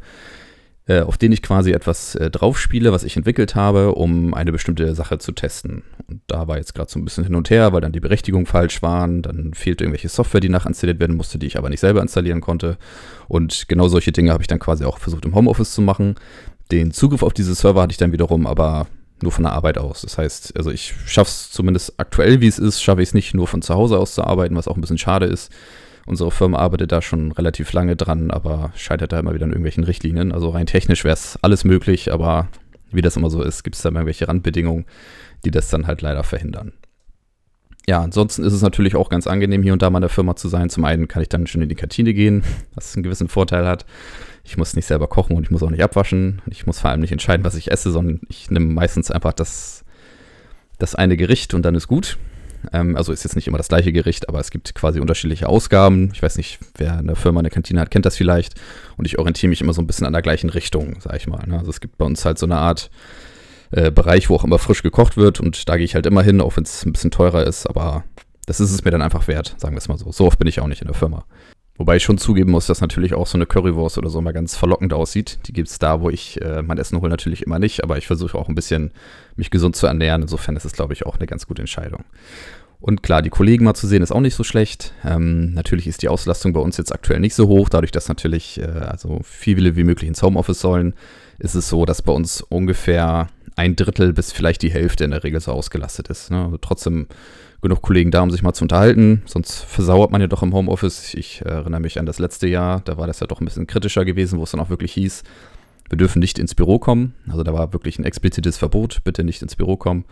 äh, 0.90 1.02
auf 1.02 1.20
denen 1.20 1.34
ich 1.34 1.44
quasi 1.44 1.72
etwas 1.72 2.16
äh, 2.16 2.32
draufspiele, 2.32 2.92
was 2.92 3.04
ich 3.04 3.16
entwickelt 3.16 3.54
habe, 3.54 3.94
um 3.94 4.34
eine 4.34 4.52
bestimmte 4.52 4.96
Sache 4.96 5.20
zu 5.20 5.32
testen. 5.32 5.84
Und 6.08 6.22
da 6.26 6.48
war 6.48 6.58
jetzt 6.58 6.74
gerade 6.74 6.90
so 6.90 6.98
ein 6.98 7.06
bisschen 7.06 7.24
hin 7.24 7.36
und 7.36 7.52
her, 7.52 7.72
weil 7.74 7.82
dann 7.82 7.92
die 7.92 8.00
Berechtigungen 8.00 8.48
falsch 8.48 8.82
waren, 8.82 9.22
dann 9.22 9.54
fehlte 9.54 9.84
irgendwelche 9.84 10.10
Software, 10.10 10.42
die 10.42 10.50
nachinstalliert 10.50 11.00
werden 11.00 11.16
musste, 11.16 11.38
die 11.38 11.46
ich 11.46 11.60
aber 11.60 11.70
nicht 11.70 11.80
selber 11.80 12.02
installieren 12.02 12.42
konnte. 12.42 12.78
Und 13.28 13.68
genau 13.68 13.88
solche 13.88 14.12
Dinge 14.12 14.32
habe 14.32 14.42
ich 14.42 14.48
dann 14.48 14.58
quasi 14.58 14.84
auch 14.84 14.98
versucht 14.98 15.26
im 15.26 15.36
Homeoffice 15.36 15.76
zu 15.76 15.84
machen. 15.84 16.16
Den 16.72 16.90
Zugriff 16.90 17.22
auf 17.22 17.34
diese 17.34 17.54
Server 17.54 17.84
hatte 17.84 17.92
ich 17.92 17.98
dann 17.98 18.12
wiederum 18.12 18.48
aber 18.48 18.88
nur 19.22 19.32
von 19.32 19.44
der 19.44 19.54
Arbeit 19.54 19.78
aus. 19.78 20.02
Das 20.02 20.18
heißt, 20.18 20.58
also 20.58 20.72
ich 20.72 20.96
schaffe 21.06 21.30
es 21.30 21.52
zumindest 21.52 22.00
aktuell, 22.00 22.42
wie 22.42 22.48
es 22.48 22.58
ist, 22.58 22.82
schaffe 22.82 23.04
ich 23.04 23.10
es 23.10 23.14
nicht 23.14 23.36
nur 23.36 23.46
von 23.46 23.62
zu 23.62 23.76
Hause 23.76 24.00
aus 24.00 24.16
zu 24.16 24.24
arbeiten, 24.24 24.56
was 24.56 24.68
auch 24.68 24.76
ein 24.76 24.82
bisschen 24.82 24.98
schade 24.98 25.28
ist. 25.28 25.52
Unsere 26.10 26.32
Firma 26.32 26.58
arbeitet 26.58 26.92
da 26.92 27.04
schon 27.04 27.32
relativ 27.34 27.72
lange 27.72 27.96
dran, 27.96 28.32
aber 28.32 28.72
scheitert 28.76 29.12
da 29.12 29.20
immer 29.20 29.36
wieder 29.36 29.44
an 29.44 29.52
irgendwelchen 29.52 29.84
Richtlinien. 29.84 30.32
Also 30.32 30.50
rein 30.50 30.66
technisch 30.66 31.04
wäre 31.04 31.14
es 31.14 31.38
alles 31.44 31.66
möglich, 31.66 32.12
aber 32.12 32.48
wie 32.92 33.04
das 33.04 33.16
immer 33.16 33.30
so 33.30 33.44
ist, 33.44 33.64
gibt 33.64 33.76
es 33.76 33.84
da 33.84 33.90
irgendwelche 33.90 34.28
Randbedingungen, 34.28 34.86
die 35.46 35.52
das 35.52 35.70
dann 35.70 35.86
halt 35.86 36.02
leider 36.02 36.24
verhindern. 36.24 36.74
Ja, 37.88 38.02
ansonsten 38.02 38.44
ist 38.44 38.54
es 38.54 38.64
natürlich 38.64 38.96
auch 38.96 39.10
ganz 39.10 39.28
angenehm, 39.28 39.62
hier 39.62 39.72
und 39.72 39.84
da 39.84 39.92
mal 39.92 40.00
in 40.00 40.02
der 40.02 40.10
Firma 40.10 40.36
zu 40.36 40.48
sein. 40.48 40.72
Zum 40.72 40.84
einen 40.84 41.08
kann 41.08 41.22
ich 41.22 41.30
dann 41.30 41.46
schon 41.46 41.62
in 41.62 41.70
die 41.70 41.76
Kantine 41.76 42.16
gehen, 42.16 42.44
was 42.74 42.96
einen 42.96 43.04
gewissen 43.04 43.28
Vorteil 43.28 43.68
hat. 43.68 43.86
Ich 44.44 44.58
muss 44.58 44.76
nicht 44.76 44.88
selber 44.88 45.06
kochen 45.06 45.38
und 45.38 45.44
ich 45.44 45.52
muss 45.52 45.62
auch 45.62 45.70
nicht 45.70 45.84
abwaschen. 45.84 46.42
Ich 46.48 46.66
muss 46.66 46.80
vor 46.80 46.90
allem 46.90 47.02
nicht 47.02 47.12
entscheiden, 47.12 47.46
was 47.46 47.54
ich 47.54 47.70
esse, 47.70 47.92
sondern 47.92 48.22
ich 48.30 48.50
nehme 48.50 48.66
meistens 48.66 49.12
einfach 49.12 49.34
das, 49.34 49.86
das 50.80 50.96
eine 50.96 51.18
Gericht 51.18 51.54
und 51.54 51.62
dann 51.62 51.76
ist 51.76 51.88
gut. 51.88 52.18
Ähm, 52.74 52.96
also 52.96 53.12
ist 53.12 53.24
jetzt 53.24 53.36
nicht 53.36 53.48
immer 53.48 53.58
das 53.58 53.68
gleiche 53.68 53.92
Gericht, 53.92 54.30
aber 54.30 54.40
es 54.40 54.52
gibt 54.52 54.76
quasi 54.76 55.00
unterschiedliche 55.00 55.48
Ausgaben. 55.48 56.12
Ich 56.14 56.22
weiß 56.22 56.38
nicht, 56.38 56.60
wer 56.78 56.98
eine 56.98 57.16
Firma 57.16 57.40
eine 57.40 57.50
Kantine 57.50 57.80
hat, 57.82 57.92
kennt 57.92 58.06
das 58.06 58.18
vielleicht. 58.18 58.56
Und 58.98 59.06
ich 59.06 59.20
orientiere 59.20 59.50
mich 59.50 59.62
immer 59.62 59.74
so 59.74 59.82
ein 59.82 59.88
bisschen 59.88 60.06
an 60.06 60.14
der 60.14 60.22
gleichen 60.22 60.50
Richtung, 60.50 60.98
sag 61.00 61.16
ich 61.16 61.28
mal. 61.28 61.46
Ne? 61.48 61.58
Also 61.58 61.70
es 61.70 61.82
gibt 61.82 61.98
bei 61.98 62.06
uns 62.06 62.26
halt 62.26 62.38
so 62.38 62.46
eine 62.46 62.58
Art 62.58 62.90
äh, 63.72 63.92
Bereich, 63.92 64.30
wo 64.30 64.36
auch 64.36 64.44
immer 64.44 64.60
frisch 64.60 64.84
gekocht 64.84 65.18
wird. 65.18 65.40
Und 65.40 65.70
da 65.70 65.78
gehe 65.78 65.86
ich 65.86 65.96
halt 65.96 66.06
immer 66.06 66.24
hin, 66.24 66.42
auch 66.42 66.56
wenn 66.58 66.64
es 66.64 66.86
ein 66.86 66.94
bisschen 66.94 67.12
teurer 67.12 67.46
ist. 67.46 67.68
Aber 67.68 68.04
das 68.46 68.60
ist 68.60 68.72
es 68.72 68.84
mir 68.84 68.92
dann 68.92 69.02
einfach 69.02 69.28
wert, 69.28 69.56
sagen 69.58 69.76
wir 69.76 69.80
es 69.80 69.88
mal 69.88 69.98
so. 69.98 70.12
So 70.12 70.26
oft 70.26 70.40
bin 70.40 70.48
ich 70.48 70.60
auch 70.60 70.68
nicht 70.68 70.82
in 70.82 70.88
der 70.88 70.96
Firma. 70.96 71.26
Wobei 71.80 71.96
ich 71.96 72.04
schon 72.04 72.18
zugeben 72.18 72.52
muss, 72.52 72.68
dass 72.68 72.82
natürlich 72.82 73.14
auch 73.14 73.26
so 73.26 73.38
eine 73.38 73.46
Currywurst 73.46 73.98
oder 73.98 74.10
so 74.10 74.20
mal 74.20 74.34
ganz 74.34 74.54
verlockend 74.54 74.92
aussieht. 74.92 75.40
Die 75.48 75.54
gibt 75.54 75.70
es 75.70 75.80
da, 75.80 76.02
wo 76.02 76.10
ich 76.10 76.40
äh, 76.42 76.62
mein 76.62 76.78
Essen 76.78 77.00
hole, 77.00 77.10
natürlich 77.10 77.44
immer 77.44 77.58
nicht. 77.58 77.86
Aber 77.86 77.98
ich 77.98 78.06
versuche 78.06 78.38
auch 78.38 78.50
ein 78.50 78.54
bisschen, 78.54 78.92
mich 79.38 79.50
gesund 79.50 79.78
zu 79.78 79.88
ernähren. 79.88 80.24
Insofern 80.24 80.58
ist 80.58 80.66
es, 80.66 80.74
glaube 80.74 80.92
ich, 80.92 81.06
auch 81.06 81.16
eine 81.16 81.26
ganz 81.26 81.48
gute 81.48 81.62
Entscheidung. 81.62 82.04
Und 82.82 83.02
klar, 83.02 83.22
die 83.22 83.30
Kollegen 83.30 83.64
mal 83.64 83.76
zu 83.76 83.88
sehen, 83.88 84.04
ist 84.04 84.12
auch 84.12 84.20
nicht 84.20 84.36
so 84.36 84.44
schlecht. 84.44 84.94
Ähm, 85.06 85.54
natürlich 85.54 85.88
ist 85.88 86.02
die 86.02 86.10
Auslastung 86.10 86.52
bei 86.52 86.60
uns 86.60 86.76
jetzt 86.76 86.94
aktuell 86.94 87.22
nicht 87.22 87.34
so 87.34 87.48
hoch, 87.48 87.70
dadurch, 87.70 87.92
dass 87.92 88.10
natürlich 88.10 88.60
äh, 88.60 88.66
also 88.66 89.22
viele 89.24 89.78
wie 89.78 89.86
möglich 89.86 90.10
ins 90.10 90.22
Homeoffice 90.22 90.60
sollen, 90.60 90.94
ist 91.38 91.56
es 91.56 91.70
so, 91.70 91.86
dass 91.86 92.02
bei 92.02 92.12
uns 92.12 92.42
ungefähr 92.42 93.28
ein 93.60 93.76
Drittel 93.76 94.14
bis 94.14 94.32
vielleicht 94.32 94.62
die 94.62 94.72
Hälfte 94.72 95.04
in 95.04 95.12
der 95.12 95.24
Regel 95.24 95.42
so 95.42 95.52
ausgelastet 95.52 96.08
ist. 96.08 96.32
Ne? 96.32 96.46
Also 96.46 96.58
trotzdem 96.58 97.08
genug 97.62 97.82
Kollegen 97.82 98.10
da, 98.10 98.22
um 98.22 98.32
sich 98.32 98.42
mal 98.42 98.54
zu 98.54 98.64
unterhalten. 98.64 99.22
Sonst 99.26 99.66
versauert 99.66 100.12
man 100.12 100.22
ja 100.22 100.28
doch 100.28 100.42
im 100.42 100.54
Homeoffice. 100.54 101.14
Ich 101.14 101.42
äh, 101.42 101.50
erinnere 101.50 101.82
mich 101.82 102.00
an 102.00 102.06
das 102.06 102.20
letzte 102.20 102.48
Jahr, 102.48 102.82
da 102.86 102.98
war 102.98 103.06
das 103.06 103.20
ja 103.20 103.28
doch 103.28 103.42
ein 103.42 103.46
bisschen 103.46 103.68
kritischer 103.68 104.06
gewesen, 104.06 104.40
wo 104.40 104.44
es 104.44 104.52
dann 104.52 104.62
auch 104.62 104.70
wirklich 104.70 104.94
hieß, 104.94 105.24
wir 105.90 105.98
dürfen 105.98 106.20
nicht 106.20 106.40
ins 106.40 106.56
Büro 106.56 106.80
kommen. 106.80 107.16
Also 107.28 107.44
da 107.44 107.54
war 107.54 107.74
wirklich 107.74 108.00
ein 108.00 108.06
explizites 108.06 108.58
Verbot, 108.58 109.04
bitte 109.04 109.26
nicht 109.26 109.42
ins 109.42 109.58
Büro 109.58 109.76
kommen. 109.76 110.06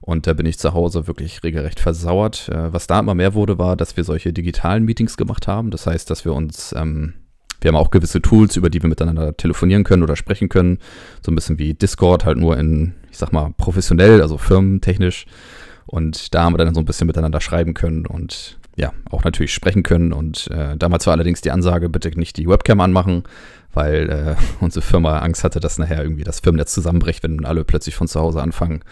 Und 0.00 0.26
da 0.26 0.32
bin 0.32 0.46
ich 0.46 0.58
zu 0.58 0.72
Hause 0.72 1.06
wirklich 1.06 1.42
regelrecht 1.42 1.80
versauert. 1.80 2.48
Äh, 2.48 2.72
was 2.72 2.86
da 2.86 3.00
immer 3.00 3.14
mehr 3.14 3.34
wurde, 3.34 3.58
war, 3.58 3.76
dass 3.76 3.98
wir 3.98 4.04
solche 4.04 4.32
digitalen 4.32 4.84
Meetings 4.84 5.18
gemacht 5.18 5.46
haben. 5.46 5.70
Das 5.70 5.86
heißt, 5.86 6.08
dass 6.08 6.24
wir 6.24 6.32
uns, 6.32 6.74
ähm, 6.74 7.12
wir 7.66 7.72
haben 7.72 7.84
auch 7.84 7.90
gewisse 7.90 8.22
Tools, 8.22 8.54
über 8.54 8.70
die 8.70 8.80
wir 8.80 8.88
miteinander 8.88 9.36
telefonieren 9.36 9.82
können 9.82 10.04
oder 10.04 10.14
sprechen 10.14 10.48
können. 10.48 10.78
So 11.20 11.32
ein 11.32 11.34
bisschen 11.34 11.58
wie 11.58 11.74
Discord, 11.74 12.24
halt 12.24 12.38
nur 12.38 12.56
in, 12.56 12.94
ich 13.10 13.18
sag 13.18 13.32
mal, 13.32 13.52
professionell, 13.56 14.22
also 14.22 14.38
firmentechnisch. 14.38 15.26
Und 15.84 16.32
da 16.32 16.44
haben 16.44 16.52
wir 16.52 16.58
dann 16.58 16.74
so 16.74 16.80
ein 16.80 16.84
bisschen 16.84 17.08
miteinander 17.08 17.40
schreiben 17.40 17.74
können 17.74 18.06
und 18.06 18.56
ja, 18.76 18.92
auch 19.10 19.24
natürlich 19.24 19.52
sprechen 19.52 19.82
können. 19.82 20.12
Und 20.12 20.48
äh, 20.52 20.76
damals 20.76 21.08
war 21.08 21.14
allerdings 21.14 21.40
die 21.40 21.50
Ansage, 21.50 21.88
bitte 21.88 22.08
nicht 22.16 22.36
die 22.36 22.46
Webcam 22.46 22.80
anmachen, 22.80 23.24
weil 23.74 24.10
äh, 24.10 24.34
unsere 24.60 24.82
Firma 24.82 25.18
Angst 25.18 25.42
hatte, 25.42 25.58
dass 25.58 25.76
nachher 25.76 26.04
irgendwie 26.04 26.22
das 26.22 26.38
Firmennetz 26.38 26.72
zusammenbricht, 26.72 27.24
wenn 27.24 27.44
alle 27.44 27.64
plötzlich 27.64 27.96
von 27.96 28.06
zu 28.06 28.20
Hause 28.20 28.42
anfangen, 28.42 28.84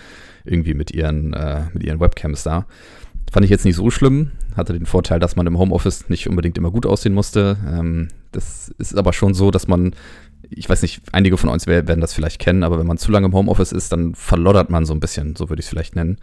irgendwie 0.44 0.74
mit 0.74 0.90
ihren, 0.90 1.32
äh, 1.32 1.66
mit 1.74 1.84
ihren 1.84 2.00
Webcams 2.00 2.42
da. 2.42 2.66
Fand 3.34 3.42
ich 3.42 3.50
jetzt 3.50 3.64
nicht 3.64 3.74
so 3.74 3.90
schlimm. 3.90 4.30
Hatte 4.56 4.74
den 4.74 4.86
Vorteil, 4.86 5.18
dass 5.18 5.34
man 5.34 5.44
im 5.48 5.58
Homeoffice 5.58 6.08
nicht 6.08 6.28
unbedingt 6.28 6.56
immer 6.56 6.70
gut 6.70 6.86
aussehen 6.86 7.14
musste. 7.14 7.56
Ähm, 7.68 8.06
das 8.30 8.72
ist 8.78 8.96
aber 8.96 9.12
schon 9.12 9.34
so, 9.34 9.50
dass 9.50 9.66
man, 9.66 9.92
ich 10.50 10.68
weiß 10.68 10.82
nicht, 10.82 11.02
einige 11.10 11.36
von 11.36 11.50
uns 11.50 11.66
werden 11.66 12.00
das 12.00 12.14
vielleicht 12.14 12.40
kennen, 12.40 12.62
aber 12.62 12.78
wenn 12.78 12.86
man 12.86 12.96
zu 12.96 13.10
lange 13.10 13.26
im 13.26 13.32
Homeoffice 13.32 13.72
ist, 13.72 13.90
dann 13.90 14.14
verloddert 14.14 14.70
man 14.70 14.86
so 14.86 14.94
ein 14.94 15.00
bisschen, 15.00 15.34
so 15.34 15.48
würde 15.48 15.58
ich 15.58 15.66
es 15.66 15.70
vielleicht 15.70 15.96
nennen. 15.96 16.18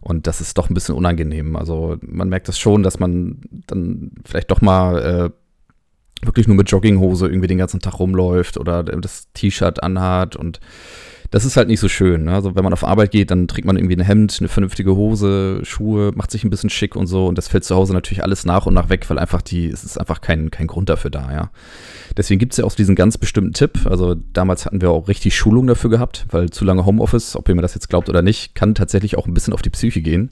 Und 0.00 0.26
das 0.26 0.40
ist 0.40 0.58
doch 0.58 0.68
ein 0.68 0.74
bisschen 0.74 0.96
unangenehm. 0.96 1.54
Also 1.54 1.96
man 2.00 2.28
merkt 2.28 2.48
das 2.48 2.58
schon, 2.58 2.82
dass 2.82 2.98
man 2.98 3.40
dann 3.68 4.10
vielleicht 4.24 4.50
doch 4.50 4.60
mal 4.60 4.98
äh, 4.98 6.26
wirklich 6.26 6.48
nur 6.48 6.56
mit 6.56 6.68
Jogginghose 6.68 7.28
irgendwie 7.28 7.46
den 7.46 7.58
ganzen 7.58 7.78
Tag 7.78 8.00
rumläuft 8.00 8.58
oder 8.58 8.82
das 8.82 9.32
T-Shirt 9.32 9.80
anhat 9.84 10.34
und 10.34 10.58
das 11.30 11.44
ist 11.44 11.56
halt 11.58 11.68
nicht 11.68 11.80
so 11.80 11.88
schön. 11.88 12.24
Ne? 12.24 12.32
Also 12.32 12.54
wenn 12.54 12.64
man 12.64 12.72
auf 12.72 12.84
Arbeit 12.84 13.10
geht, 13.10 13.30
dann 13.30 13.48
trägt 13.48 13.66
man 13.66 13.76
irgendwie 13.76 13.96
ein 13.96 14.04
Hemd, 14.04 14.38
eine 14.40 14.48
vernünftige 14.48 14.96
Hose, 14.96 15.60
Schuhe, 15.62 16.12
macht 16.14 16.30
sich 16.30 16.42
ein 16.42 16.50
bisschen 16.50 16.70
schick 16.70 16.96
und 16.96 17.06
so. 17.06 17.26
Und 17.26 17.36
das 17.36 17.48
fällt 17.48 17.64
zu 17.64 17.74
Hause 17.74 17.92
natürlich 17.92 18.22
alles 18.22 18.46
nach 18.46 18.64
und 18.64 18.74
nach 18.74 18.88
weg, 18.88 19.08
weil 19.10 19.18
einfach 19.18 19.42
die, 19.42 19.68
es 19.68 19.84
ist 19.84 20.00
einfach 20.00 20.22
kein, 20.22 20.50
kein 20.50 20.66
Grund 20.66 20.88
dafür 20.88 21.10
da, 21.10 21.30
ja. 21.32 21.50
Deswegen 22.16 22.38
gibt 22.38 22.54
es 22.54 22.56
ja 22.56 22.64
auch 22.64 22.74
diesen 22.74 22.94
ganz 22.94 23.18
bestimmten 23.18 23.52
Tipp. 23.52 23.80
Also 23.84 24.14
damals 24.32 24.64
hatten 24.64 24.80
wir 24.80 24.90
auch 24.90 25.08
richtig 25.08 25.36
Schulung 25.36 25.66
dafür 25.66 25.90
gehabt, 25.90 26.26
weil 26.30 26.48
zu 26.48 26.64
lange 26.64 26.86
Homeoffice, 26.86 27.36
ob 27.36 27.48
ihr 27.48 27.54
mir 27.54 27.62
das 27.62 27.74
jetzt 27.74 27.90
glaubt 27.90 28.08
oder 28.08 28.22
nicht, 28.22 28.54
kann 28.54 28.74
tatsächlich 28.74 29.18
auch 29.18 29.26
ein 29.26 29.34
bisschen 29.34 29.52
auf 29.52 29.62
die 29.62 29.70
Psyche 29.70 30.00
gehen. 30.00 30.30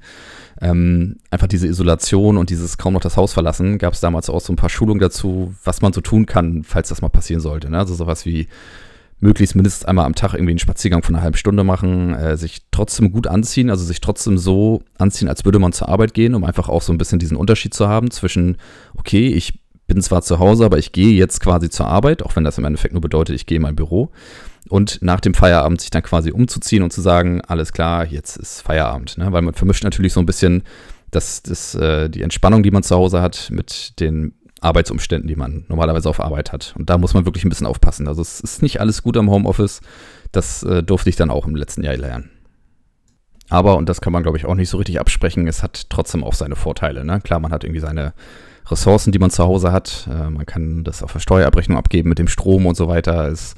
Ähm, 0.62 1.16
einfach 1.30 1.46
diese 1.46 1.66
Isolation 1.66 2.38
und 2.38 2.48
dieses 2.48 2.78
kaum 2.78 2.94
noch 2.94 3.02
das 3.02 3.18
Haus 3.18 3.34
verlassen, 3.34 3.76
gab 3.76 3.92
es 3.92 4.00
damals 4.00 4.30
auch 4.30 4.40
so 4.40 4.52
ein 4.52 4.56
paar 4.56 4.70
Schulungen 4.70 5.00
dazu, 5.00 5.54
was 5.62 5.82
man 5.82 5.92
so 5.92 6.00
tun 6.00 6.24
kann, 6.24 6.62
falls 6.64 6.88
das 6.88 7.02
mal 7.02 7.10
passieren 7.10 7.42
sollte. 7.42 7.68
Ne? 7.68 7.78
Also 7.78 7.94
sowas 7.94 8.24
wie 8.24 8.48
möglichst 9.18 9.54
mindestens 9.54 9.87
einmal 9.87 10.04
am 10.04 10.14
Tag 10.14 10.35
irgendwie 10.35 10.52
einen 10.52 10.58
Spaziergang 10.58 11.02
von 11.02 11.14
einer 11.14 11.23
halben 11.23 11.37
Stunde 11.37 11.64
machen, 11.64 12.14
äh, 12.14 12.37
sich 12.37 12.62
trotzdem 12.70 13.12
gut 13.12 13.26
anziehen, 13.26 13.70
also 13.70 13.85
sich 13.85 14.00
trotzdem 14.00 14.37
so 14.37 14.82
anziehen, 14.99 15.28
als 15.28 15.44
würde 15.44 15.58
man 15.58 15.73
zur 15.73 15.88
Arbeit 15.88 16.14
gehen, 16.14 16.35
um 16.35 16.44
einfach 16.44 16.68
auch 16.68 16.82
so 16.82 16.92
ein 16.92 16.99
bisschen 16.99 17.18
diesen 17.18 17.37
Unterschied 17.37 17.73
zu 17.73 17.88
haben 17.88 18.11
zwischen, 18.11 18.58
okay, 18.96 19.28
ich 19.28 19.61
bin 19.87 20.02
zwar 20.02 20.23
zu 20.23 20.38
Hause, 20.38 20.64
aber 20.64 20.78
ich 20.78 20.92
gehe 20.92 21.14
jetzt 21.14 21.40
quasi 21.40 21.70
zur 21.70 21.87
Arbeit, 21.87 22.23
auch 22.23 22.35
wenn 22.37 22.44
das 22.44 22.58
im 22.58 22.64
Endeffekt 22.64 22.92
nur 22.92 23.00
bedeutet, 23.00 23.37
ich 23.37 23.46
gehe 23.46 23.56
in 23.56 23.62
mein 23.62 23.76
Büro. 23.76 24.11
Und 24.68 24.99
nach 25.00 25.20
dem 25.20 25.32
Feierabend 25.32 25.80
sich 25.80 25.90
dann 25.90 26.02
quasi 26.02 26.32
umzuziehen 26.32 26.82
und 26.82 26.92
zu 26.92 27.00
sagen, 27.00 27.40
alles 27.42 27.73
klar, 27.73 28.04
jetzt 28.04 28.37
ist 28.37 28.62
Feierabend. 28.62 29.16
Ne? 29.16 29.30
Weil 29.30 29.42
man 29.42 29.54
vermischt 29.54 29.85
natürlich 29.85 30.12
so 30.12 30.20
ein 30.20 30.26
bisschen 30.26 30.64
das, 31.12 31.42
das, 31.42 31.76
äh, 31.76 32.11
die 32.11 32.23
Entspannung, 32.23 32.64
die 32.64 32.73
man 32.73 32.82
zu 32.82 32.96
Hause 32.96 33.23
hat, 33.23 33.49
mit 33.52 34.00
den 34.00 34.35
Arbeitsumständen, 34.66 35.28
die 35.28 35.37
man 35.37 35.64
normalerweise 35.68 36.08
auf 36.08 36.20
Arbeit 36.20 36.52
hat. 36.52 36.75
Und 36.78 36.90
da 36.90 36.99
muss 36.99 37.14
man 37.14 37.25
wirklich 37.25 37.44
ein 37.44 37.49
bisschen 37.49 37.66
aufpassen. 37.66 38.08
Also 38.08 38.20
es 38.20 38.40
ist 38.40 38.62
nicht 38.62 38.80
alles 38.80 39.02
gut 39.02 39.16
am 39.16 39.30
Homeoffice. 39.30 39.80
Das 40.32 40.62
äh, 40.62 40.82
durfte 40.82 41.08
ich 41.08 41.16
dann 41.16 41.30
auch 41.30 41.46
im 41.46 41.56
letzten 41.56 41.82
Jahr 41.82 41.96
lernen. 41.96 42.30
Aber, 43.49 43.76
und 43.76 43.88
das 43.88 44.00
kann 44.00 44.12
man, 44.12 44.23
glaube 44.23 44.38
ich, 44.38 44.44
auch 44.44 44.54
nicht 44.54 44.68
so 44.68 44.76
richtig 44.76 44.99
absprechen, 44.99 45.46
es 45.46 45.62
hat 45.62 45.88
trotzdem 45.88 46.25
auch 46.25 46.35
seine 46.35 46.56
Vorteile. 46.56 47.04
Ne? 47.04 47.20
Klar, 47.20 47.38
man 47.38 47.52
hat 47.52 47.62
irgendwie 47.62 47.80
seine 47.80 48.12
Ressourcen, 48.68 49.12
die 49.12 49.20
man 49.20 49.30
zu 49.30 49.44
Hause 49.44 49.70
hat. 49.70 50.08
Äh, 50.11 50.30
man 50.30 50.46
kann 50.46 50.82
das 50.82 51.02
auf 51.02 51.12
der 51.12 51.20
Steuerabrechnung 51.20 51.78
abgeben 51.78 52.08
mit 52.08 52.18
dem 52.18 52.28
Strom 52.28 52.66
und 52.66 52.76
so 52.76 52.88
weiter. 52.88 53.28
Es, 53.28 53.54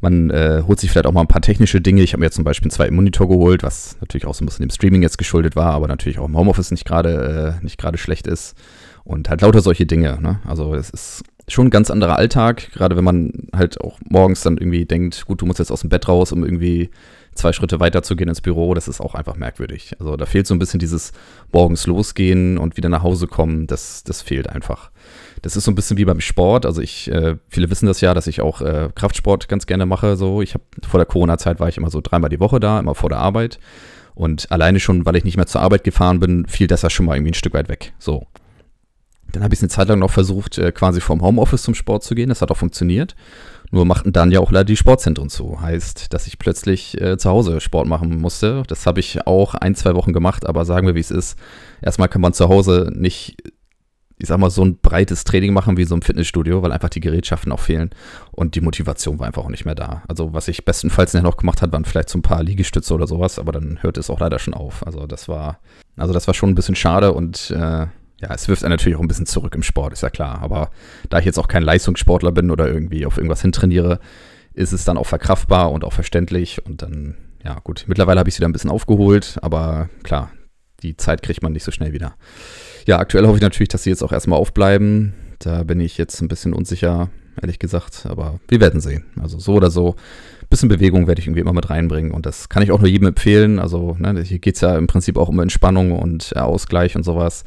man 0.00 0.30
äh, 0.30 0.64
holt 0.66 0.80
sich 0.80 0.90
vielleicht 0.90 1.06
auch 1.06 1.12
mal 1.12 1.20
ein 1.20 1.28
paar 1.28 1.42
technische 1.42 1.80
Dinge. 1.80 2.02
Ich 2.02 2.12
habe 2.12 2.20
mir 2.20 2.26
jetzt 2.26 2.34
zum 2.34 2.44
Beispiel 2.44 2.66
einen 2.66 2.72
zweiten 2.72 2.96
Monitor 2.96 3.28
geholt, 3.28 3.62
was 3.62 3.96
natürlich 4.00 4.26
auch 4.26 4.34
so 4.34 4.42
ein 4.42 4.46
bisschen 4.46 4.66
dem 4.66 4.70
Streaming 4.70 5.02
jetzt 5.02 5.18
geschuldet 5.18 5.54
war, 5.54 5.72
aber 5.72 5.86
natürlich 5.86 6.18
auch 6.18 6.26
im 6.26 6.36
Homeoffice 6.36 6.72
nicht 6.72 6.84
gerade 6.84 7.56
äh, 7.60 7.64
nicht 7.64 7.78
gerade 7.78 7.98
schlecht 7.98 8.26
ist. 8.26 8.56
Und 9.04 9.28
halt 9.28 9.42
lauter 9.42 9.60
solche 9.60 9.86
Dinge. 9.86 10.18
Ne? 10.20 10.40
Also 10.46 10.74
es 10.74 10.90
ist 10.90 11.24
schon 11.46 11.66
ein 11.66 11.70
ganz 11.70 11.90
anderer 11.90 12.16
Alltag, 12.16 12.72
gerade 12.72 12.96
wenn 12.96 13.04
man 13.04 13.48
halt 13.54 13.80
auch 13.80 13.98
morgens 14.08 14.42
dann 14.42 14.56
irgendwie 14.56 14.86
denkt, 14.86 15.26
gut, 15.26 15.42
du 15.42 15.46
musst 15.46 15.58
jetzt 15.58 15.70
aus 15.70 15.82
dem 15.82 15.90
Bett 15.90 16.08
raus, 16.08 16.32
um 16.32 16.42
irgendwie 16.42 16.90
zwei 17.34 17.52
Schritte 17.52 17.80
weiter 17.80 18.02
zu 18.02 18.16
gehen 18.16 18.28
ins 18.28 18.40
Büro, 18.40 18.74
das 18.74 18.88
ist 18.88 19.00
auch 19.00 19.14
einfach 19.14 19.36
merkwürdig. 19.36 19.94
Also 19.98 20.16
da 20.16 20.24
fehlt 20.24 20.46
so 20.46 20.54
ein 20.54 20.58
bisschen 20.58 20.80
dieses 20.80 21.12
morgens 21.52 21.86
losgehen 21.86 22.58
und 22.58 22.76
wieder 22.76 22.88
nach 22.88 23.02
Hause 23.02 23.26
kommen, 23.26 23.66
das, 23.66 24.04
das 24.04 24.22
fehlt 24.22 24.48
einfach. 24.48 24.90
Das 25.42 25.56
ist 25.56 25.64
so 25.64 25.70
ein 25.70 25.74
bisschen 25.74 25.98
wie 25.98 26.04
beim 26.04 26.20
Sport. 26.20 26.64
Also 26.64 26.80
ich, 26.80 27.10
äh, 27.10 27.36
viele 27.48 27.68
wissen 27.70 27.86
das 27.86 28.00
ja, 28.00 28.14
dass 28.14 28.26
ich 28.26 28.40
auch 28.40 28.62
äh, 28.62 28.88
Kraftsport 28.94 29.48
ganz 29.48 29.66
gerne 29.66 29.84
mache. 29.84 30.16
So, 30.16 30.40
ich 30.40 30.54
habe 30.54 30.64
vor 30.88 30.98
der 30.98 31.06
Corona-Zeit 31.06 31.60
war 31.60 31.68
ich 31.68 31.76
immer 31.76 31.90
so 31.90 32.00
dreimal 32.00 32.30
die 32.30 32.40
Woche 32.40 32.60
da, 32.60 32.78
immer 32.78 32.94
vor 32.94 33.10
der 33.10 33.18
Arbeit. 33.18 33.58
Und 34.14 34.50
alleine 34.52 34.78
schon, 34.80 35.04
weil 35.04 35.16
ich 35.16 35.24
nicht 35.24 35.36
mehr 35.36 35.46
zur 35.46 35.60
Arbeit 35.60 35.84
gefahren 35.84 36.20
bin, 36.20 36.46
fiel 36.46 36.68
das 36.68 36.82
ja 36.82 36.90
schon 36.90 37.04
mal 37.04 37.16
irgendwie 37.16 37.32
ein 37.32 37.34
Stück 37.34 37.52
weit 37.52 37.68
weg. 37.68 37.92
So. 37.98 38.26
Dann 39.34 39.42
habe 39.42 39.52
ich 39.52 39.58
es 39.58 39.62
eine 39.62 39.68
Zeit 39.68 39.88
lang 39.88 39.98
noch 39.98 40.12
versucht, 40.12 40.58
äh, 40.58 40.70
quasi 40.70 41.00
vom 41.00 41.20
Homeoffice 41.20 41.62
zum 41.62 41.74
Sport 41.74 42.04
zu 42.04 42.14
gehen. 42.14 42.28
Das 42.28 42.40
hat 42.40 42.50
auch 42.50 42.56
funktioniert. 42.56 43.16
Nur 43.72 43.84
machten 43.84 44.12
dann 44.12 44.30
ja 44.30 44.38
auch 44.38 44.52
leider 44.52 44.66
die 44.66 44.76
Sportzentren 44.76 45.28
zu. 45.28 45.60
Heißt, 45.60 46.12
dass 46.14 46.28
ich 46.28 46.38
plötzlich 46.38 47.00
äh, 47.00 47.18
zu 47.18 47.28
Hause 47.30 47.60
Sport 47.60 47.88
machen 47.88 48.20
musste. 48.20 48.62
Das 48.68 48.86
habe 48.86 49.00
ich 49.00 49.26
auch 49.26 49.54
ein, 49.54 49.74
zwei 49.74 49.96
Wochen 49.96 50.12
gemacht, 50.12 50.46
aber 50.46 50.64
sagen 50.64 50.86
wir, 50.86 50.94
wie 50.94 51.00
es 51.00 51.10
ist. 51.10 51.36
Erstmal 51.82 52.08
kann 52.08 52.20
man 52.20 52.32
zu 52.32 52.48
Hause 52.48 52.92
nicht, 52.94 53.36
ich 54.18 54.28
sag 54.28 54.38
mal, 54.38 54.50
so 54.50 54.64
ein 54.64 54.78
breites 54.78 55.24
Training 55.24 55.52
machen 55.52 55.76
wie 55.76 55.84
so 55.84 55.96
im 55.96 56.02
Fitnessstudio, 56.02 56.62
weil 56.62 56.70
einfach 56.70 56.90
die 56.90 57.00
Gerätschaften 57.00 57.50
auch 57.50 57.58
fehlen. 57.58 57.90
Und 58.30 58.54
die 58.54 58.60
Motivation 58.60 59.18
war 59.18 59.26
einfach 59.26 59.42
auch 59.42 59.50
nicht 59.50 59.64
mehr 59.64 59.74
da. 59.74 60.04
Also, 60.06 60.32
was 60.32 60.46
ich 60.46 60.64
bestenfalls 60.64 61.12
noch 61.14 61.36
gemacht 61.36 61.60
hat, 61.60 61.72
waren 61.72 61.84
vielleicht 61.84 62.10
so 62.10 62.18
ein 62.18 62.22
paar 62.22 62.44
Liegestütze 62.44 62.94
oder 62.94 63.08
sowas, 63.08 63.40
aber 63.40 63.50
dann 63.50 63.82
hört 63.82 63.98
es 63.98 64.08
auch 64.08 64.20
leider 64.20 64.38
schon 64.38 64.54
auf. 64.54 64.86
Also, 64.86 65.08
das 65.08 65.28
war, 65.28 65.58
also 65.96 66.12
das 66.14 66.28
war 66.28 66.34
schon 66.34 66.50
ein 66.50 66.54
bisschen 66.54 66.76
schade 66.76 67.12
und 67.12 67.50
äh, 67.50 67.86
ja, 68.24 68.34
es 68.34 68.48
wirft 68.48 68.64
einen 68.64 68.70
natürlich 68.70 68.96
auch 68.96 69.02
ein 69.02 69.08
bisschen 69.08 69.26
zurück 69.26 69.54
im 69.54 69.62
Sport, 69.62 69.92
ist 69.92 70.02
ja 70.02 70.08
klar. 70.08 70.40
Aber 70.40 70.70
da 71.10 71.18
ich 71.18 71.26
jetzt 71.26 71.38
auch 71.38 71.48
kein 71.48 71.62
Leistungssportler 71.62 72.32
bin 72.32 72.50
oder 72.50 72.66
irgendwie 72.66 73.04
auf 73.04 73.18
irgendwas 73.18 73.42
hintrainiere, 73.42 74.00
ist 74.54 74.72
es 74.72 74.84
dann 74.84 74.96
auch 74.96 75.06
verkraftbar 75.06 75.70
und 75.70 75.84
auch 75.84 75.92
verständlich. 75.92 76.64
Und 76.64 76.80
dann, 76.80 77.16
ja, 77.44 77.58
gut, 77.62 77.84
mittlerweile 77.86 78.18
habe 78.18 78.28
ich 78.28 78.34
es 78.34 78.38
wieder 78.38 78.48
ein 78.48 78.52
bisschen 78.52 78.70
aufgeholt, 78.70 79.38
aber 79.42 79.90
klar, 80.04 80.30
die 80.82 80.96
Zeit 80.96 81.22
kriegt 81.22 81.42
man 81.42 81.52
nicht 81.52 81.64
so 81.64 81.70
schnell 81.70 81.92
wieder. 81.92 82.14
Ja, 82.86 82.98
aktuell 82.98 83.26
hoffe 83.26 83.36
ich 83.36 83.42
natürlich, 83.42 83.68
dass 83.68 83.82
sie 83.82 83.90
jetzt 83.90 84.02
auch 84.02 84.12
erstmal 84.12 84.38
aufbleiben. 84.38 85.12
Da 85.38 85.62
bin 85.64 85.80
ich 85.80 85.98
jetzt 85.98 86.22
ein 86.22 86.28
bisschen 86.28 86.54
unsicher, 86.54 87.10
ehrlich 87.40 87.58
gesagt, 87.58 88.06
aber 88.08 88.40
wir 88.48 88.60
werden 88.60 88.80
sehen. 88.80 89.04
Also 89.20 89.38
so 89.38 89.52
oder 89.52 89.70
so, 89.70 89.96
ein 90.40 90.48
bisschen 90.48 90.70
Bewegung 90.70 91.06
werde 91.06 91.20
ich 91.20 91.26
irgendwie 91.26 91.40
immer 91.40 91.52
mit 91.52 91.68
reinbringen 91.68 92.12
und 92.12 92.24
das 92.24 92.48
kann 92.48 92.62
ich 92.62 92.70
auch 92.70 92.80
nur 92.80 92.88
jedem 92.88 93.08
empfehlen. 93.08 93.58
Also 93.58 93.96
ne, 93.98 94.22
hier 94.22 94.38
geht 94.38 94.54
es 94.54 94.62
ja 94.62 94.78
im 94.78 94.86
Prinzip 94.86 95.18
auch 95.18 95.28
um 95.28 95.40
Entspannung 95.40 95.92
und 95.92 96.34
Ausgleich 96.36 96.96
und 96.96 97.02
sowas. 97.02 97.44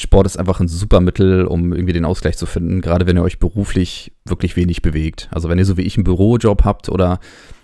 Sport 0.00 0.26
ist 0.26 0.38
einfach 0.38 0.60
ein 0.60 0.68
super 0.68 1.00
Mittel, 1.00 1.44
um 1.44 1.72
irgendwie 1.72 1.92
den 1.92 2.04
Ausgleich 2.04 2.36
zu 2.36 2.46
finden, 2.46 2.80
gerade 2.80 3.06
wenn 3.06 3.16
ihr 3.16 3.22
euch 3.22 3.38
beruflich 3.38 4.12
wirklich 4.24 4.56
wenig 4.56 4.82
bewegt. 4.82 5.28
Also 5.30 5.48
wenn 5.48 5.58
ihr 5.58 5.64
so 5.64 5.76
wie 5.76 5.82
ich 5.82 5.96
einen 5.96 6.04
Bürojob 6.04 6.64
habt 6.64 6.88
oder 6.88 7.20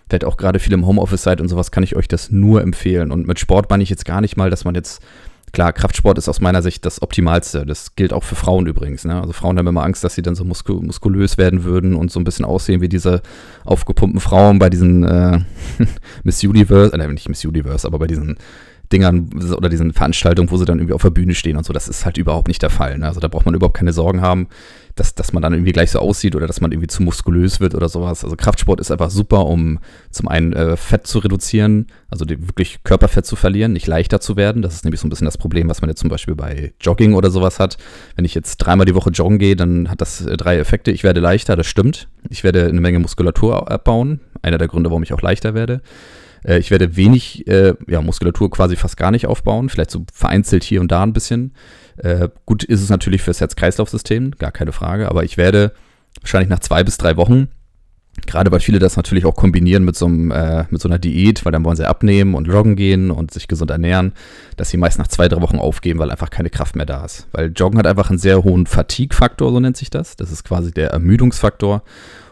vielleicht 0.08 0.24
auch 0.24 0.36
gerade 0.36 0.58
viel 0.58 0.72
im 0.72 0.86
Homeoffice 0.86 1.22
seid 1.22 1.40
und 1.40 1.48
sowas, 1.48 1.70
kann 1.70 1.82
ich 1.82 1.96
euch 1.96 2.08
das 2.08 2.30
nur 2.30 2.62
empfehlen. 2.62 3.10
Und 3.10 3.26
mit 3.26 3.38
Sport 3.38 3.70
meine 3.70 3.82
ich 3.82 3.90
jetzt 3.90 4.04
gar 4.04 4.20
nicht 4.20 4.36
mal, 4.36 4.50
dass 4.50 4.64
man 4.64 4.74
jetzt 4.74 5.02
Klar, 5.52 5.72
Kraftsport 5.72 6.18
ist 6.18 6.28
aus 6.28 6.40
meiner 6.40 6.60
Sicht 6.60 6.84
das 6.84 7.00
Optimalste. 7.00 7.64
Das 7.64 7.94
gilt 7.96 8.12
auch 8.12 8.24
für 8.24 8.34
Frauen 8.34 8.66
übrigens. 8.66 9.04
Ne? 9.04 9.18
Also 9.18 9.32
Frauen 9.32 9.56
haben 9.58 9.66
immer 9.66 9.84
Angst, 9.84 10.04
dass 10.04 10.14
sie 10.14 10.20
dann 10.20 10.34
so 10.34 10.44
musku 10.44 10.82
muskulös 10.82 11.38
werden 11.38 11.64
würden 11.64 11.94
und 11.94 12.10
so 12.10 12.20
ein 12.20 12.24
bisschen 12.24 12.44
aussehen 12.44 12.80
wie 12.82 12.88
diese 12.88 13.22
aufgepumpten 13.64 14.20
Frauen 14.20 14.58
bei 14.58 14.68
diesen 14.68 15.04
äh, 15.04 15.40
Miss 16.24 16.42
Universe, 16.44 16.92
äh, 16.92 17.08
nicht 17.08 17.28
Miss 17.28 17.44
Universe, 17.44 17.86
aber 17.86 17.98
bei 17.98 18.06
diesen 18.06 18.36
Dingern 18.92 19.30
oder 19.56 19.68
diesen 19.68 19.92
Veranstaltungen, 19.92 20.50
wo 20.50 20.56
sie 20.56 20.64
dann 20.64 20.78
irgendwie 20.78 20.94
auf 20.94 21.02
der 21.02 21.10
Bühne 21.10 21.34
stehen 21.34 21.56
und 21.56 21.64
so. 21.64 21.72
Das 21.72 21.88
ist 21.88 22.04
halt 22.04 22.18
überhaupt 22.18 22.48
nicht 22.48 22.62
der 22.62 22.70
Fall. 22.70 22.98
Ne? 22.98 23.06
Also 23.06 23.20
da 23.20 23.28
braucht 23.28 23.44
man 23.44 23.54
überhaupt 23.54 23.76
keine 23.76 23.92
Sorgen 23.92 24.20
haben, 24.20 24.48
dass, 24.94 25.14
dass 25.14 25.32
man 25.32 25.42
dann 25.42 25.52
irgendwie 25.52 25.72
gleich 25.72 25.90
so 25.90 25.98
aussieht 25.98 26.34
oder 26.34 26.46
dass 26.46 26.60
man 26.60 26.72
irgendwie 26.72 26.86
zu 26.86 27.02
muskulös 27.02 27.60
wird 27.60 27.74
oder 27.74 27.88
sowas. 27.88 28.24
Also 28.24 28.36
Kraftsport 28.36 28.80
ist 28.80 28.90
einfach 28.90 29.10
super, 29.10 29.46
um 29.46 29.78
zum 30.10 30.28
einen 30.28 30.52
äh, 30.52 30.76
Fett 30.76 31.06
zu 31.06 31.18
reduzieren, 31.18 31.88
also 32.08 32.24
die, 32.24 32.48
wirklich 32.48 32.82
Körperfett 32.84 33.26
zu 33.26 33.36
verlieren, 33.36 33.72
nicht 33.72 33.86
leichter 33.86 34.20
zu 34.20 34.36
werden. 34.36 34.62
Das 34.62 34.74
ist 34.74 34.84
nämlich 34.84 35.00
so 35.00 35.06
ein 35.06 35.10
bisschen 35.10 35.26
das 35.26 35.38
Problem, 35.38 35.68
was 35.68 35.82
man 35.82 35.90
jetzt 35.90 36.00
zum 36.00 36.08
Beispiel 36.08 36.34
bei 36.34 36.72
Jogging 36.80 37.14
oder 37.14 37.30
sowas 37.30 37.58
hat. 37.58 37.76
Wenn 38.14 38.24
ich 38.24 38.34
jetzt 38.34 38.58
dreimal 38.58 38.86
die 38.86 38.94
Woche 38.94 39.10
joggen 39.10 39.38
gehe, 39.38 39.56
dann 39.56 39.90
hat 39.90 40.00
das 40.00 40.24
äh, 40.24 40.36
drei 40.36 40.58
Effekte. 40.58 40.90
Ich 40.90 41.04
werde 41.04 41.20
leichter, 41.20 41.56
das 41.56 41.66
stimmt. 41.66 42.08
Ich 42.30 42.44
werde 42.44 42.66
eine 42.66 42.80
Menge 42.80 42.98
Muskulatur 42.98 43.70
abbauen. 43.70 44.20
Einer 44.42 44.58
der 44.58 44.68
Gründe, 44.68 44.90
warum 44.90 45.02
ich 45.02 45.12
auch 45.12 45.22
leichter 45.22 45.54
werde. 45.54 45.82
Äh, 46.46 46.58
ich 46.58 46.70
werde 46.70 46.96
wenig 46.96 47.46
äh, 47.46 47.74
ja, 47.88 48.00
Muskulatur 48.00 48.50
quasi 48.50 48.76
fast 48.76 48.96
gar 48.96 49.10
nicht 49.10 49.26
aufbauen, 49.26 49.68
vielleicht 49.68 49.90
so 49.90 50.04
vereinzelt 50.12 50.64
hier 50.64 50.80
und 50.80 50.92
da 50.92 51.02
ein 51.02 51.12
bisschen. 51.12 51.54
Äh, 51.96 52.28
gut 52.44 52.64
ist 52.64 52.82
es 52.82 52.90
natürlich 52.90 53.22
fürs 53.22 53.40
Herz-Kreislauf-System, 53.40 54.32
gar 54.38 54.52
keine 54.52 54.72
Frage, 54.72 55.08
aber 55.08 55.24
ich 55.24 55.36
werde 55.36 55.72
wahrscheinlich 56.20 56.50
nach 56.50 56.60
zwei 56.60 56.84
bis 56.84 56.98
drei 56.98 57.16
Wochen 57.16 57.48
Gerade 58.24 58.50
weil 58.50 58.60
viele 58.60 58.78
das 58.78 58.96
natürlich 58.96 59.26
auch 59.26 59.34
kombinieren 59.34 59.84
mit 59.84 59.96
so, 59.96 60.06
einem, 60.06 60.30
äh, 60.30 60.64
mit 60.70 60.80
so 60.80 60.88
einer 60.88 60.98
Diät, 60.98 61.44
weil 61.44 61.52
dann 61.52 61.64
wollen 61.64 61.76
sie 61.76 61.86
abnehmen 61.86 62.34
und 62.34 62.46
joggen 62.46 62.74
gehen 62.74 63.10
und 63.10 63.30
sich 63.30 63.46
gesund 63.46 63.70
ernähren, 63.70 64.12
dass 64.56 64.70
sie 64.70 64.78
meist 64.78 64.98
nach 64.98 65.08
zwei, 65.08 65.28
drei 65.28 65.42
Wochen 65.42 65.58
aufgeben, 65.58 65.98
weil 65.98 66.10
einfach 66.10 66.30
keine 66.30 66.48
Kraft 66.48 66.76
mehr 66.76 66.86
da 66.86 67.04
ist. 67.04 67.28
Weil 67.32 67.52
Joggen 67.54 67.78
hat 67.78 67.86
einfach 67.86 68.08
einen 68.08 68.18
sehr 68.18 68.42
hohen 68.42 68.66
Fatigue-Faktor, 68.66 69.52
so 69.52 69.60
nennt 69.60 69.76
sich 69.76 69.90
das. 69.90 70.16
Das 70.16 70.32
ist 70.32 70.44
quasi 70.44 70.70
der 70.70 70.90
Ermüdungsfaktor 70.90 71.82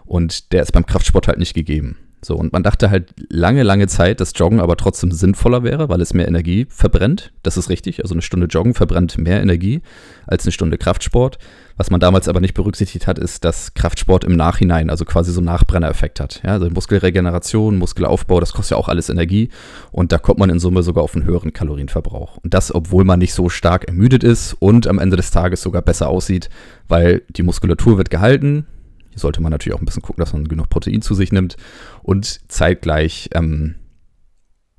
und 0.06 0.52
der 0.52 0.62
ist 0.62 0.72
beim 0.72 0.86
Kraftsport 0.86 1.28
halt 1.28 1.38
nicht 1.38 1.54
gegeben. 1.54 1.98
So, 2.24 2.36
und 2.36 2.52
man 2.52 2.62
dachte 2.62 2.90
halt 2.90 3.14
lange, 3.28 3.62
lange 3.62 3.86
Zeit, 3.86 4.20
dass 4.20 4.32
Joggen 4.34 4.60
aber 4.60 4.76
trotzdem 4.76 5.12
sinnvoller 5.12 5.62
wäre, 5.62 5.88
weil 5.88 6.00
es 6.00 6.14
mehr 6.14 6.26
Energie 6.26 6.66
verbrennt. 6.70 7.32
Das 7.42 7.56
ist 7.56 7.68
richtig. 7.68 8.02
Also 8.02 8.14
eine 8.14 8.22
Stunde 8.22 8.46
Joggen 8.46 8.74
verbrennt 8.74 9.18
mehr 9.18 9.42
Energie 9.42 9.82
als 10.26 10.44
eine 10.44 10.52
Stunde 10.52 10.78
Kraftsport. 10.78 11.38
Was 11.76 11.90
man 11.90 12.00
damals 12.00 12.28
aber 12.28 12.40
nicht 12.40 12.54
berücksichtigt 12.54 13.06
hat, 13.06 13.18
ist, 13.18 13.44
dass 13.44 13.74
Kraftsport 13.74 14.24
im 14.24 14.36
Nachhinein, 14.36 14.90
also 14.90 15.04
quasi 15.04 15.32
so 15.32 15.40
einen 15.40 15.46
Nachbrennereffekt 15.46 16.20
hat. 16.20 16.40
Ja, 16.44 16.52
also 16.52 16.70
Muskelregeneration, 16.70 17.76
Muskelaufbau, 17.76 18.40
das 18.40 18.52
kostet 18.52 18.72
ja 18.72 18.76
auch 18.76 18.88
alles 18.88 19.08
Energie. 19.08 19.50
Und 19.90 20.12
da 20.12 20.18
kommt 20.18 20.38
man 20.38 20.50
in 20.50 20.60
Summe 20.60 20.82
sogar 20.82 21.04
auf 21.04 21.14
einen 21.14 21.26
höheren 21.26 21.52
Kalorienverbrauch. 21.52 22.38
Und 22.38 22.54
das, 22.54 22.74
obwohl 22.74 23.04
man 23.04 23.18
nicht 23.18 23.34
so 23.34 23.48
stark 23.48 23.84
ermüdet 23.84 24.24
ist 24.24 24.54
und 24.60 24.86
am 24.86 24.98
Ende 24.98 25.16
des 25.16 25.30
Tages 25.30 25.62
sogar 25.62 25.82
besser 25.82 26.08
aussieht, 26.08 26.48
weil 26.88 27.22
die 27.28 27.42
Muskulatur 27.42 27.98
wird 27.98 28.08
gehalten, 28.10 28.66
hier 29.14 29.20
sollte 29.20 29.40
man 29.40 29.52
natürlich 29.52 29.76
auch 29.76 29.80
ein 29.80 29.84
bisschen 29.86 30.02
gucken, 30.02 30.22
dass 30.22 30.32
man 30.32 30.48
genug 30.48 30.68
Protein 30.68 31.00
zu 31.02 31.14
sich 31.14 31.30
nimmt 31.30 31.56
und 32.02 32.40
zeitgleich 32.50 33.30
ähm, 33.32 33.76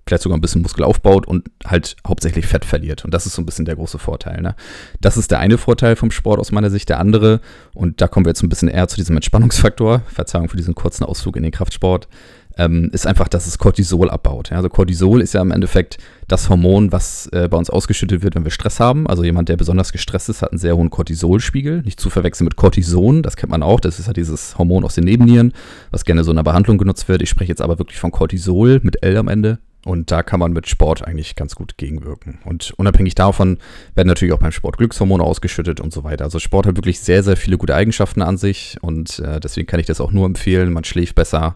vielleicht 0.06 0.24
sogar 0.24 0.38
ein 0.38 0.42
bisschen 0.42 0.62
Muskel 0.62 0.84
aufbaut 0.84 1.26
und 1.26 1.50
halt 1.66 1.96
hauptsächlich 2.06 2.46
Fett 2.46 2.66
verliert. 2.66 3.06
Und 3.06 3.14
das 3.14 3.26
ist 3.26 3.34
so 3.34 3.42
ein 3.42 3.46
bisschen 3.46 3.64
der 3.64 3.76
große 3.76 3.98
Vorteil. 3.98 4.42
Ne? 4.42 4.56
Das 5.00 5.16
ist 5.16 5.32
der 5.32 5.40
eine 5.40 5.58
Vorteil 5.58 5.96
vom 5.96 6.12
Sport 6.12 6.40
aus 6.40 6.52
meiner 6.52 6.70
Sicht. 6.70 6.90
Der 6.90 7.00
andere, 7.00 7.40
und 7.74 8.02
da 8.02 8.08
kommen 8.10 8.26
wir 8.26 8.32
jetzt 8.32 8.44
ein 8.44 8.50
bisschen 8.50 8.68
eher 8.68 8.90
zu 8.90 8.98
diesem 8.98 9.16
Entspannungsfaktor, 9.16 10.02
Verzeihung 10.08 10.50
für 10.50 10.58
diesen 10.58 10.76
kurzen 10.76 11.06
Ausflug 11.06 11.38
in 11.38 11.44
den 11.44 11.52
Kraftsport, 11.52 12.10
ähm, 12.58 12.90
ist 12.94 13.08
einfach, 13.08 13.28
dass 13.28 13.48
es 13.48 13.58
Cortisol 13.58 14.10
abbaut. 14.10 14.50
Ja, 14.50 14.58
also 14.58 14.70
Cortisol 14.70 15.22
ist 15.22 15.34
ja 15.34 15.42
im 15.42 15.52
Endeffekt 15.52 15.98
das 16.28 16.50
Hormon, 16.50 16.92
was 16.92 17.28
äh, 17.28 17.48
bei 17.50 17.58
uns 17.58 17.70
ausgeschüttet 17.70 18.24
wird, 18.24 18.36
wenn 18.36 18.44
wir 18.44 18.52
Stress 18.52 18.80
haben. 18.80 19.08
Also 19.08 19.24
jemand, 19.24 19.50
der 19.50 19.58
besonders 19.58 19.92
gestresst 19.92 20.30
ist, 20.30 20.42
hat 20.42 20.52
einen 20.52 20.60
sehr 20.60 20.76
hohen 20.76 20.90
Cortisolspiegel. 20.90 21.82
Nicht 21.82 22.00
zu 22.00 22.10
verwechseln 22.10 22.46
mit 22.46 22.56
Cortison, 22.56 23.22
das 23.22 23.36
kennt 23.36 23.52
man 23.52 23.64
auch. 23.64 23.80
Das 23.80 24.00
ist 24.00 24.08
ja 24.08 24.14
dieses 24.14 24.58
Hormon 24.58 24.84
aus 24.84 24.96
den 24.96 25.04
Nebennieren, 25.04 25.54
was 25.92 26.06
gerne 26.06 26.24
so 26.24 26.32
in 26.32 26.38
der 26.38 26.44
Behandlung 26.44 26.78
genutzt 26.78 27.08
wird. 27.08 27.22
Ich 27.22 27.30
spreche 27.30 27.50
jetzt 27.50 27.62
aber 27.62 27.80
wirklich 27.80 28.00
von 28.00 28.12
Cortisol 28.12 28.80
mit 28.84 29.04
L 29.04 29.18
am 29.18 29.28
Ende. 29.28 29.60
Und 29.86 30.10
da 30.10 30.24
kann 30.24 30.40
man 30.40 30.52
mit 30.52 30.68
Sport 30.68 31.08
eigentlich 31.08 31.36
ganz 31.36 31.54
gut 31.54 31.78
gegenwirken. 31.78 32.40
Und 32.44 32.74
unabhängig 32.78 33.14
davon 33.14 33.60
werden 33.94 34.08
natürlich 34.08 34.34
auch 34.34 34.40
beim 34.40 34.52
Sport 34.52 34.80
Glückshormone 34.80 35.24
ausgeschüttet 35.24 35.80
und 35.80 35.94
so 35.94 36.04
weiter. 36.04 36.26
Also 36.26 36.40
Sport 36.40 36.66
hat 36.66 36.76
wirklich 36.76 37.00
sehr, 37.00 37.22
sehr 37.22 37.38
viele 37.38 37.60
gute 37.60 37.76
Eigenschaften 37.76 38.24
an 38.24 38.38
sich 38.38 38.78
und 38.82 39.20
äh, 39.20 39.40
deswegen 39.40 39.68
kann 39.68 39.80
ich 39.80 39.86
das 39.86 40.02
auch 40.02 40.12
nur 40.12 40.26
empfehlen. 40.26 40.74
Man 40.74 40.86
schläft 40.86 41.14
besser, 41.14 41.56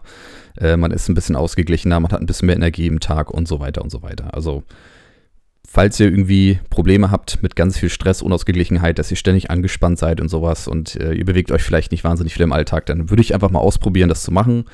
äh, 0.60 0.76
man 0.76 0.90
ist 0.90 1.08
ein 1.08 1.14
bisschen 1.14 1.36
ausgeglichener, 1.36 1.98
man 2.00 2.12
hat 2.12 2.20
ein 2.20 2.26
bisschen 2.26 2.46
mehr 2.46 2.56
Energie 2.56 2.86
im 2.86 3.00
Tag 3.00 3.30
und 3.30 3.48
so 3.48 3.60
weiter 3.60 3.82
und 3.82 3.90
so 3.90 4.02
weiter. 4.02 4.34
Also 4.34 4.62
falls 5.66 5.98
ihr 6.00 6.06
irgendwie 6.06 6.58
Probleme 6.68 7.10
habt 7.10 7.42
mit 7.42 7.56
ganz 7.56 7.78
viel 7.78 7.90
Stress, 7.90 8.22
Unausgeglichenheit, 8.22 8.98
dass 8.98 9.10
ihr 9.10 9.16
ständig 9.16 9.50
angespannt 9.50 9.98
seid 9.98 10.20
und 10.20 10.28
sowas 10.28 10.68
und 10.68 10.96
äh, 10.96 11.12
ihr 11.12 11.24
bewegt 11.24 11.52
euch 11.52 11.62
vielleicht 11.62 11.92
nicht 11.92 12.04
wahnsinnig 12.04 12.34
viel 12.34 12.42
im 12.42 12.52
Alltag, 12.52 12.86
dann 12.86 13.10
würde 13.10 13.22
ich 13.22 13.34
einfach 13.34 13.50
mal 13.50 13.60
ausprobieren, 13.60 14.08
das 14.08 14.22
zu 14.22 14.32
machen. 14.32 14.64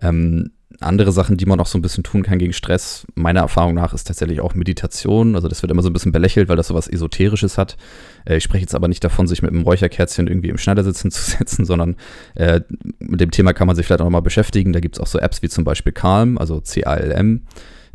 Ähm, 0.00 0.52
andere 0.80 1.10
Sachen, 1.10 1.36
die 1.36 1.46
man 1.46 1.58
noch 1.58 1.66
so 1.66 1.76
ein 1.76 1.82
bisschen 1.82 2.04
tun 2.04 2.22
kann 2.22 2.38
gegen 2.38 2.52
Stress, 2.52 3.04
meiner 3.14 3.40
Erfahrung 3.40 3.74
nach, 3.74 3.94
ist 3.94 4.04
tatsächlich 4.04 4.40
auch 4.40 4.54
Meditation. 4.54 5.34
Also 5.34 5.48
das 5.48 5.62
wird 5.62 5.72
immer 5.72 5.82
so 5.82 5.90
ein 5.90 5.92
bisschen 5.92 6.12
belächelt, 6.12 6.48
weil 6.48 6.56
das 6.56 6.68
so 6.68 6.74
was 6.74 6.86
Esoterisches 6.86 7.58
hat. 7.58 7.76
Äh, 8.24 8.36
ich 8.36 8.44
spreche 8.44 8.62
jetzt 8.62 8.74
aber 8.74 8.86
nicht 8.86 9.02
davon, 9.02 9.26
sich 9.26 9.42
mit 9.42 9.50
einem 9.50 9.62
Räucherkerzchen 9.62 10.28
irgendwie 10.28 10.50
im 10.50 10.58
Schneidersitz 10.58 11.02
hinzusetzen, 11.02 11.64
sondern 11.64 11.96
äh, 12.36 12.60
mit 13.00 13.20
dem 13.20 13.32
Thema 13.32 13.52
kann 13.52 13.66
man 13.66 13.74
sich 13.74 13.86
vielleicht 13.86 14.00
auch 14.00 14.06
nochmal 14.06 14.22
beschäftigen. 14.22 14.72
Da 14.72 14.80
gibt 14.80 14.96
es 14.96 15.00
auch 15.00 15.08
so 15.08 15.18
Apps 15.18 15.42
wie 15.42 15.48
zum 15.48 15.64
Beispiel 15.64 15.92
Calm, 15.92 16.38
also 16.38 16.60
C-A-L-M. 16.60 17.42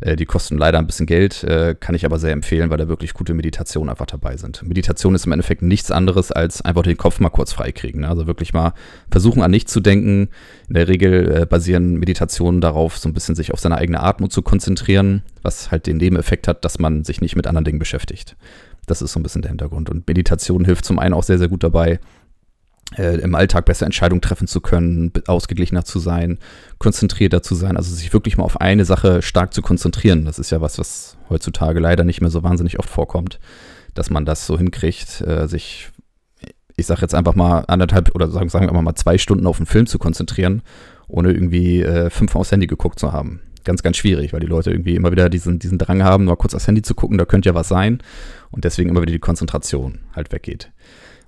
Äh, 0.04 0.16
die 0.16 0.26
kosten 0.26 0.58
leider 0.58 0.78
ein 0.78 0.86
bisschen 0.86 1.06
Geld, 1.06 1.42
äh, 1.44 1.74
kann 1.78 1.94
ich 1.94 2.04
aber 2.04 2.18
sehr 2.18 2.32
empfehlen, 2.32 2.68
weil 2.68 2.76
da 2.76 2.88
wirklich 2.88 3.14
gute 3.14 3.32
Meditationen 3.32 3.88
einfach 3.88 4.06
dabei 4.06 4.36
sind. 4.36 4.62
Meditation 4.62 5.14
ist 5.14 5.24
im 5.24 5.32
Endeffekt 5.32 5.62
nichts 5.62 5.90
anderes 5.90 6.30
als 6.30 6.60
einfach 6.60 6.82
den 6.82 6.98
Kopf 6.98 7.20
mal 7.20 7.30
kurz 7.30 7.52
freikriegen. 7.54 8.02
Ne? 8.02 8.08
Also 8.08 8.26
wirklich 8.26 8.52
mal 8.52 8.74
versuchen 9.10 9.42
an 9.42 9.50
nichts 9.50 9.72
zu 9.72 9.80
denken. 9.80 10.28
In 10.68 10.74
der 10.74 10.88
Regel 10.88 11.42
äh, 11.42 11.46
basieren 11.46 11.94
Meditationen 11.94 12.60
darauf, 12.60 12.98
so 12.98 13.08
ein 13.08 13.14
bisschen 13.14 13.34
sich 13.34 13.52
auf 13.52 13.60
seine 13.60 13.78
eigene 13.78 14.00
Atmung 14.00 14.28
zu 14.28 14.42
konzentrieren, 14.42 15.22
was 15.42 15.70
halt 15.70 15.86
den 15.86 15.96
Nebeneffekt 15.96 16.48
hat, 16.48 16.64
dass 16.66 16.78
man 16.78 17.04
sich 17.04 17.22
nicht 17.22 17.34
mit 17.34 17.46
anderen 17.46 17.64
Dingen 17.64 17.78
beschäftigt. 17.78 18.36
Das 18.86 19.00
ist 19.00 19.12
so 19.12 19.20
ein 19.20 19.22
bisschen 19.22 19.40
der 19.40 19.50
Hintergrund. 19.50 19.88
Und 19.88 20.06
Meditation 20.06 20.66
hilft 20.66 20.84
zum 20.84 20.98
einen 20.98 21.14
auch 21.14 21.22
sehr, 21.22 21.38
sehr 21.38 21.48
gut 21.48 21.64
dabei, 21.64 21.98
äh, 22.96 23.18
im 23.20 23.34
Alltag 23.34 23.64
besser 23.64 23.86
Entscheidungen 23.86 24.20
treffen 24.20 24.46
zu 24.46 24.60
können, 24.60 25.12
ausgeglichener 25.26 25.84
zu 25.84 25.98
sein, 25.98 26.38
konzentrierter 26.78 27.42
zu 27.42 27.54
sein, 27.54 27.76
also 27.76 27.94
sich 27.94 28.12
wirklich 28.12 28.36
mal 28.36 28.44
auf 28.44 28.60
eine 28.60 28.84
Sache 28.84 29.22
stark 29.22 29.52
zu 29.54 29.62
konzentrieren. 29.62 30.24
Das 30.24 30.38
ist 30.38 30.50
ja 30.50 30.60
was, 30.60 30.78
was 30.78 31.16
heutzutage 31.28 31.80
leider 31.80 32.04
nicht 32.04 32.20
mehr 32.20 32.30
so 32.30 32.42
wahnsinnig 32.42 32.78
oft 32.78 32.90
vorkommt, 32.90 33.40
dass 33.94 34.10
man 34.10 34.24
das 34.24 34.46
so 34.46 34.58
hinkriegt, 34.58 35.20
äh, 35.22 35.48
sich, 35.48 35.90
ich 36.76 36.86
sag 36.86 37.00
jetzt 37.00 37.14
einfach 37.14 37.34
mal 37.34 37.64
anderthalb 37.68 38.14
oder 38.14 38.28
sagen, 38.28 38.48
sagen 38.48 38.72
wir 38.72 38.82
mal 38.82 38.94
zwei 38.94 39.18
Stunden 39.18 39.46
auf 39.46 39.58
einen 39.58 39.66
Film 39.66 39.86
zu 39.86 39.98
konzentrieren, 39.98 40.62
ohne 41.08 41.32
irgendwie 41.32 41.82
äh, 41.82 42.10
fünf 42.10 42.34
aufs 42.36 42.52
Handy 42.52 42.66
geguckt 42.66 42.98
zu 42.98 43.12
haben. 43.12 43.40
Ganz, 43.64 43.82
ganz 43.82 43.96
schwierig, 43.96 44.34
weil 44.34 44.40
die 44.40 44.46
Leute 44.46 44.70
irgendwie 44.70 44.94
immer 44.94 45.10
wieder 45.10 45.30
diesen, 45.30 45.58
diesen 45.58 45.78
Drang 45.78 46.02
haben, 46.02 46.26
mal 46.26 46.36
kurz 46.36 46.54
aufs 46.54 46.66
Handy 46.66 46.82
zu 46.82 46.94
gucken, 46.94 47.16
da 47.16 47.24
könnte 47.24 47.48
ja 47.48 47.54
was 47.54 47.68
sein 47.68 48.02
und 48.50 48.64
deswegen 48.64 48.90
immer 48.90 49.00
wieder 49.00 49.12
die 49.12 49.18
Konzentration 49.18 50.00
halt 50.14 50.32
weggeht. 50.32 50.70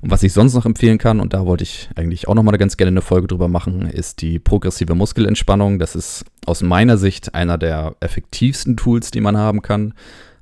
Und 0.02 0.10
was 0.10 0.22
ich 0.22 0.32
sonst 0.32 0.54
noch 0.54 0.66
empfehlen 0.66 0.98
kann, 0.98 1.20
und 1.20 1.32
da 1.32 1.46
wollte 1.46 1.64
ich 1.64 1.88
eigentlich 1.96 2.28
auch 2.28 2.34
noch 2.34 2.42
mal 2.42 2.56
ganz 2.58 2.76
gerne 2.76 2.90
eine 2.90 3.00
Folge 3.00 3.28
drüber 3.28 3.48
machen, 3.48 3.88
ist 3.88 4.20
die 4.20 4.38
progressive 4.38 4.94
Muskelentspannung. 4.94 5.78
Das 5.78 5.94
ist 5.94 6.24
aus 6.44 6.62
meiner 6.62 6.98
Sicht 6.98 7.34
einer 7.34 7.58
der 7.58 7.96
effektivsten 8.00 8.76
Tools, 8.76 9.10
die 9.10 9.20
man 9.20 9.36
haben 9.36 9.62
kann, 9.62 9.94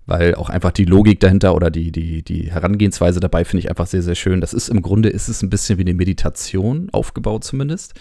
weil 0.06 0.34
auch 0.34 0.50
einfach 0.50 0.72
die 0.72 0.84
Logik 0.84 1.20
dahinter 1.20 1.54
oder 1.54 1.70
die, 1.70 1.92
die, 1.92 2.22
die 2.22 2.50
Herangehensweise 2.50 3.20
dabei 3.20 3.44
finde 3.44 3.60
ich 3.60 3.70
einfach 3.70 3.86
sehr, 3.86 4.02
sehr 4.02 4.16
schön. 4.16 4.40
Das 4.40 4.52
ist 4.52 4.68
im 4.68 4.82
Grunde 4.82 5.08
ist 5.08 5.28
es 5.28 5.42
ein 5.42 5.50
bisschen 5.50 5.78
wie 5.78 5.82
eine 5.82 5.94
Meditation 5.94 6.88
aufgebaut 6.92 7.44
zumindest. 7.44 7.94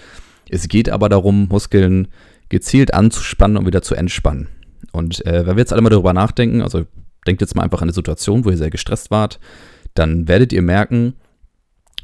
Es 0.49 0.67
geht 0.67 0.89
aber 0.89 1.07
darum, 1.07 1.47
Muskeln 1.47 2.07
gezielt 2.49 2.93
anzuspannen 2.93 3.57
und 3.57 3.65
wieder 3.65 3.81
zu 3.81 3.95
entspannen. 3.95 4.47
Und 4.91 5.25
äh, 5.25 5.45
wenn 5.45 5.55
wir 5.55 5.61
jetzt 5.61 5.71
alle 5.71 5.81
mal 5.81 5.89
darüber 5.89 6.13
nachdenken, 6.13 6.61
also 6.61 6.85
denkt 7.25 7.41
jetzt 7.41 7.55
mal 7.55 7.63
einfach 7.63 7.81
an 7.81 7.87
eine 7.87 7.93
Situation, 7.93 8.43
wo 8.43 8.49
ihr 8.49 8.57
sehr 8.57 8.69
gestresst 8.69 9.11
wart, 9.11 9.39
dann 9.93 10.27
werdet 10.27 10.51
ihr 10.51 10.61
merken, 10.61 11.13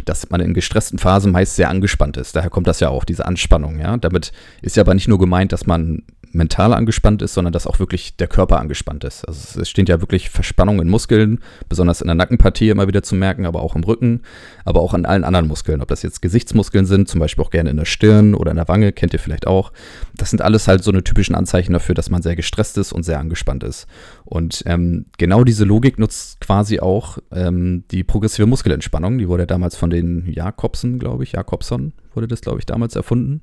dass 0.05 0.29
man 0.29 0.41
in 0.41 0.53
gestressten 0.53 0.99
Phasen 0.99 1.31
meist 1.31 1.55
sehr 1.55 1.69
angespannt 1.69 2.17
ist. 2.17 2.35
Daher 2.35 2.49
kommt 2.49 2.67
das 2.67 2.79
ja 2.79 2.89
auch, 2.89 3.03
diese 3.03 3.25
Anspannung, 3.25 3.79
ja. 3.79 3.97
Damit 3.97 4.31
ist 4.61 4.75
ja 4.75 4.81
aber 4.81 4.93
nicht 4.93 5.07
nur 5.07 5.19
gemeint, 5.19 5.51
dass 5.51 5.65
man 5.65 6.03
mental 6.31 6.73
angespannt 6.73 7.21
ist, 7.21 7.33
sondern 7.33 7.53
dass 7.53 7.67
auch 7.67 7.79
wirklich 7.79 8.15
der 8.17 8.27
Körper 8.27 8.59
angespannt 8.59 9.03
ist. 9.03 9.25
Also 9.25 9.61
es 9.61 9.69
steht 9.69 9.89
ja 9.89 10.01
wirklich 10.01 10.29
Verspannung 10.29 10.81
in 10.81 10.89
Muskeln, 10.89 11.39
besonders 11.67 12.01
in 12.01 12.07
der 12.07 12.15
Nackenpartie 12.15 12.69
immer 12.69 12.87
wieder 12.87 13.03
zu 13.03 13.15
merken, 13.15 13.45
aber 13.45 13.61
auch 13.61 13.75
im 13.75 13.83
Rücken, 13.83 14.21
aber 14.65 14.81
auch 14.81 14.93
an 14.93 15.05
allen 15.05 15.23
anderen 15.23 15.47
Muskeln. 15.47 15.81
Ob 15.81 15.87
das 15.87 16.03
jetzt 16.03 16.21
Gesichtsmuskeln 16.21 16.85
sind, 16.85 17.07
zum 17.07 17.19
Beispiel 17.19 17.43
auch 17.43 17.51
gerne 17.51 17.69
in 17.69 17.77
der 17.77 17.85
Stirn 17.85 18.35
oder 18.35 18.51
in 18.51 18.57
der 18.57 18.67
Wange, 18.67 18.91
kennt 18.91 19.13
ihr 19.13 19.19
vielleicht 19.19 19.47
auch. 19.47 19.71
Das 20.15 20.29
sind 20.29 20.41
alles 20.41 20.67
halt 20.67 20.83
so 20.83 20.91
eine 20.91 21.03
typischen 21.03 21.35
Anzeichen 21.35 21.73
dafür, 21.73 21.95
dass 21.95 22.09
man 22.09 22.21
sehr 22.21 22.35
gestresst 22.35 22.77
ist 22.77 22.93
und 22.93 23.03
sehr 23.03 23.19
angespannt 23.19 23.63
ist. 23.63 23.87
Und 24.25 24.63
ähm, 24.65 25.05
genau 25.17 25.43
diese 25.43 25.65
Logik 25.65 25.99
nutzt 25.99 26.39
quasi 26.41 26.79
auch 26.79 27.17
ähm, 27.31 27.83
die 27.91 28.03
progressive 28.03 28.45
Muskelentspannung. 28.45 29.17
Die 29.17 29.27
wurde 29.27 29.47
damals 29.47 29.75
von 29.75 29.89
den 29.89 30.31
Jakobsen, 30.31 30.99
glaube 30.99 31.23
ich, 31.23 31.33
Jakobson 31.33 31.93
wurde 32.13 32.27
das, 32.27 32.41
glaube 32.41 32.59
ich, 32.59 32.65
damals 32.65 32.95
erfunden. 32.95 33.41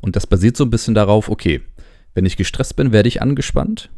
Und 0.00 0.16
das 0.16 0.26
basiert 0.26 0.56
so 0.56 0.64
ein 0.64 0.70
bisschen 0.70 0.94
darauf, 0.94 1.28
okay, 1.28 1.62
wenn 2.18 2.26
ich 2.26 2.36
gestresst 2.36 2.74
bin, 2.74 2.90
werde 2.90 3.08
ich 3.08 3.22
angespannt. 3.22 3.90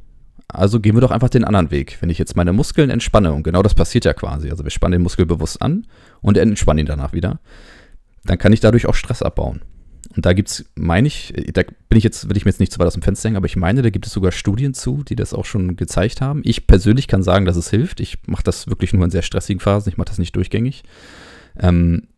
Also 0.46 0.78
gehen 0.78 0.94
wir 0.94 1.00
doch 1.00 1.10
einfach 1.10 1.30
den 1.30 1.42
anderen 1.42 1.70
Weg. 1.70 1.96
Wenn 2.00 2.10
ich 2.10 2.18
jetzt 2.18 2.36
meine 2.36 2.52
Muskeln 2.52 2.90
entspanne, 2.90 3.32
und 3.32 3.44
genau 3.44 3.62
das 3.62 3.74
passiert 3.74 4.04
ja 4.04 4.12
quasi, 4.12 4.50
also 4.50 4.62
wir 4.62 4.70
spannen 4.70 4.92
den 4.92 5.02
Muskel 5.02 5.24
bewusst 5.24 5.62
an 5.62 5.86
und 6.20 6.36
entspannen 6.36 6.80
ihn 6.80 6.86
danach 6.86 7.14
wieder, 7.14 7.40
dann 8.24 8.36
kann 8.36 8.52
ich 8.52 8.60
dadurch 8.60 8.84
auch 8.84 8.94
Stress 8.94 9.22
abbauen. 9.22 9.62
Und 10.14 10.26
da 10.26 10.34
gibt 10.34 10.50
es, 10.50 10.66
meine 10.74 11.06
ich, 11.06 11.32
da 11.54 11.62
bin 11.88 11.96
ich 11.96 12.04
jetzt, 12.04 12.28
will 12.28 12.36
ich 12.36 12.44
mir 12.44 12.50
jetzt 12.50 12.60
nicht 12.60 12.72
zu 12.72 12.78
weit 12.78 12.88
aus 12.88 12.92
dem 12.92 13.00
Fenster 13.00 13.28
hängen, 13.28 13.38
aber 13.38 13.46
ich 13.46 13.56
meine, 13.56 13.80
da 13.80 13.88
gibt 13.88 14.04
es 14.04 14.12
sogar 14.12 14.32
Studien 14.32 14.74
zu, 14.74 15.02
die 15.02 15.16
das 15.16 15.32
auch 15.32 15.46
schon 15.46 15.76
gezeigt 15.76 16.20
haben. 16.20 16.42
Ich 16.44 16.66
persönlich 16.66 17.08
kann 17.08 17.22
sagen, 17.22 17.46
dass 17.46 17.56
es 17.56 17.70
hilft. 17.70 18.00
Ich 18.00 18.18
mache 18.26 18.42
das 18.42 18.66
wirklich 18.66 18.92
nur 18.92 19.02
in 19.02 19.10
sehr 19.10 19.22
stressigen 19.22 19.60
Phasen, 19.60 19.88
ich 19.88 19.96
mache 19.96 20.08
das 20.08 20.18
nicht 20.18 20.36
durchgängig. 20.36 20.82
Ähm, 21.58 22.08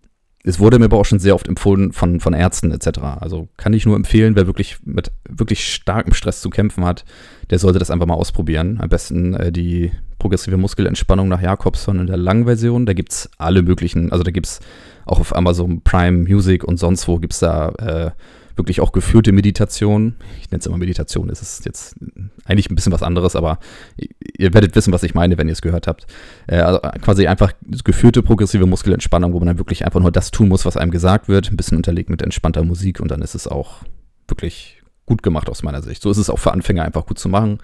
es 0.44 0.58
wurde 0.58 0.78
mir 0.78 0.86
aber 0.86 0.98
auch 0.98 1.04
schon 1.04 1.20
sehr 1.20 1.34
oft 1.34 1.46
empfohlen 1.46 1.92
von, 1.92 2.18
von 2.18 2.34
Ärzten 2.34 2.72
etc. 2.72 2.98
Also 3.20 3.48
kann 3.56 3.72
ich 3.72 3.86
nur 3.86 3.94
empfehlen, 3.94 4.34
wer 4.34 4.46
wirklich 4.46 4.78
mit 4.84 5.12
wirklich 5.28 5.72
starkem 5.72 6.14
Stress 6.14 6.40
zu 6.40 6.50
kämpfen 6.50 6.84
hat, 6.84 7.04
der 7.50 7.58
sollte 7.58 7.78
das 7.78 7.90
einfach 7.90 8.06
mal 8.06 8.14
ausprobieren. 8.14 8.78
Am 8.80 8.88
besten 8.88 9.34
äh, 9.34 9.52
die 9.52 9.92
progressive 10.18 10.56
Muskelentspannung 10.56 11.28
nach 11.28 11.42
Jakobson 11.42 12.00
in 12.00 12.06
der 12.06 12.16
langen 12.16 12.44
Version. 12.44 12.86
Da 12.86 12.92
gibt 12.92 13.12
es 13.12 13.30
alle 13.38 13.62
möglichen, 13.62 14.10
also 14.10 14.24
da 14.24 14.30
gibt 14.30 14.46
es 14.46 14.60
auch 15.04 15.20
auf 15.20 15.34
Amazon 15.34 15.80
Prime 15.82 16.28
Music 16.28 16.64
und 16.64 16.76
sonst 16.76 17.06
wo 17.06 17.18
gibt 17.18 17.34
es 17.34 17.40
da 17.40 17.68
äh, 17.70 18.10
wirklich 18.56 18.80
auch 18.80 18.92
geführte 18.92 19.32
Meditation. 19.32 20.14
Ich 20.40 20.50
nenne 20.50 20.60
es 20.60 20.66
immer 20.66 20.78
Meditation, 20.78 21.30
es 21.30 21.42
ist 21.42 21.64
jetzt 21.64 21.96
eigentlich 22.44 22.70
ein 22.70 22.74
bisschen 22.74 22.92
was 22.92 23.02
anderes, 23.02 23.36
aber 23.36 23.58
ihr 23.96 24.52
werdet 24.54 24.74
wissen, 24.74 24.92
was 24.92 25.02
ich 25.02 25.14
meine, 25.14 25.38
wenn 25.38 25.48
ihr 25.48 25.52
es 25.52 25.62
gehört 25.62 25.86
habt. 25.86 26.06
Äh, 26.46 26.58
also 26.58 26.80
quasi 27.00 27.26
einfach 27.26 27.52
geführte 27.84 28.22
progressive 28.22 28.66
Muskelentspannung, 28.66 29.32
wo 29.32 29.38
man 29.38 29.48
dann 29.48 29.58
wirklich 29.58 29.84
einfach 29.84 30.00
nur 30.00 30.12
das 30.12 30.30
tun 30.30 30.48
muss, 30.48 30.64
was 30.64 30.76
einem 30.76 30.90
gesagt 30.90 31.28
wird, 31.28 31.50
ein 31.50 31.56
bisschen 31.56 31.76
unterlegt 31.76 32.10
mit 32.10 32.22
entspannter 32.22 32.64
Musik 32.64 33.00
und 33.00 33.10
dann 33.10 33.22
ist 33.22 33.34
es 33.34 33.46
auch 33.46 33.82
wirklich 34.28 34.82
gut 35.06 35.22
gemacht 35.22 35.48
aus 35.48 35.62
meiner 35.62 35.82
Sicht. 35.82 36.02
So 36.02 36.10
ist 36.10 36.18
es 36.18 36.30
auch 36.30 36.38
für 36.38 36.52
Anfänger 36.52 36.84
einfach 36.84 37.06
gut 37.06 37.18
zu 37.18 37.28
machen. 37.28 37.58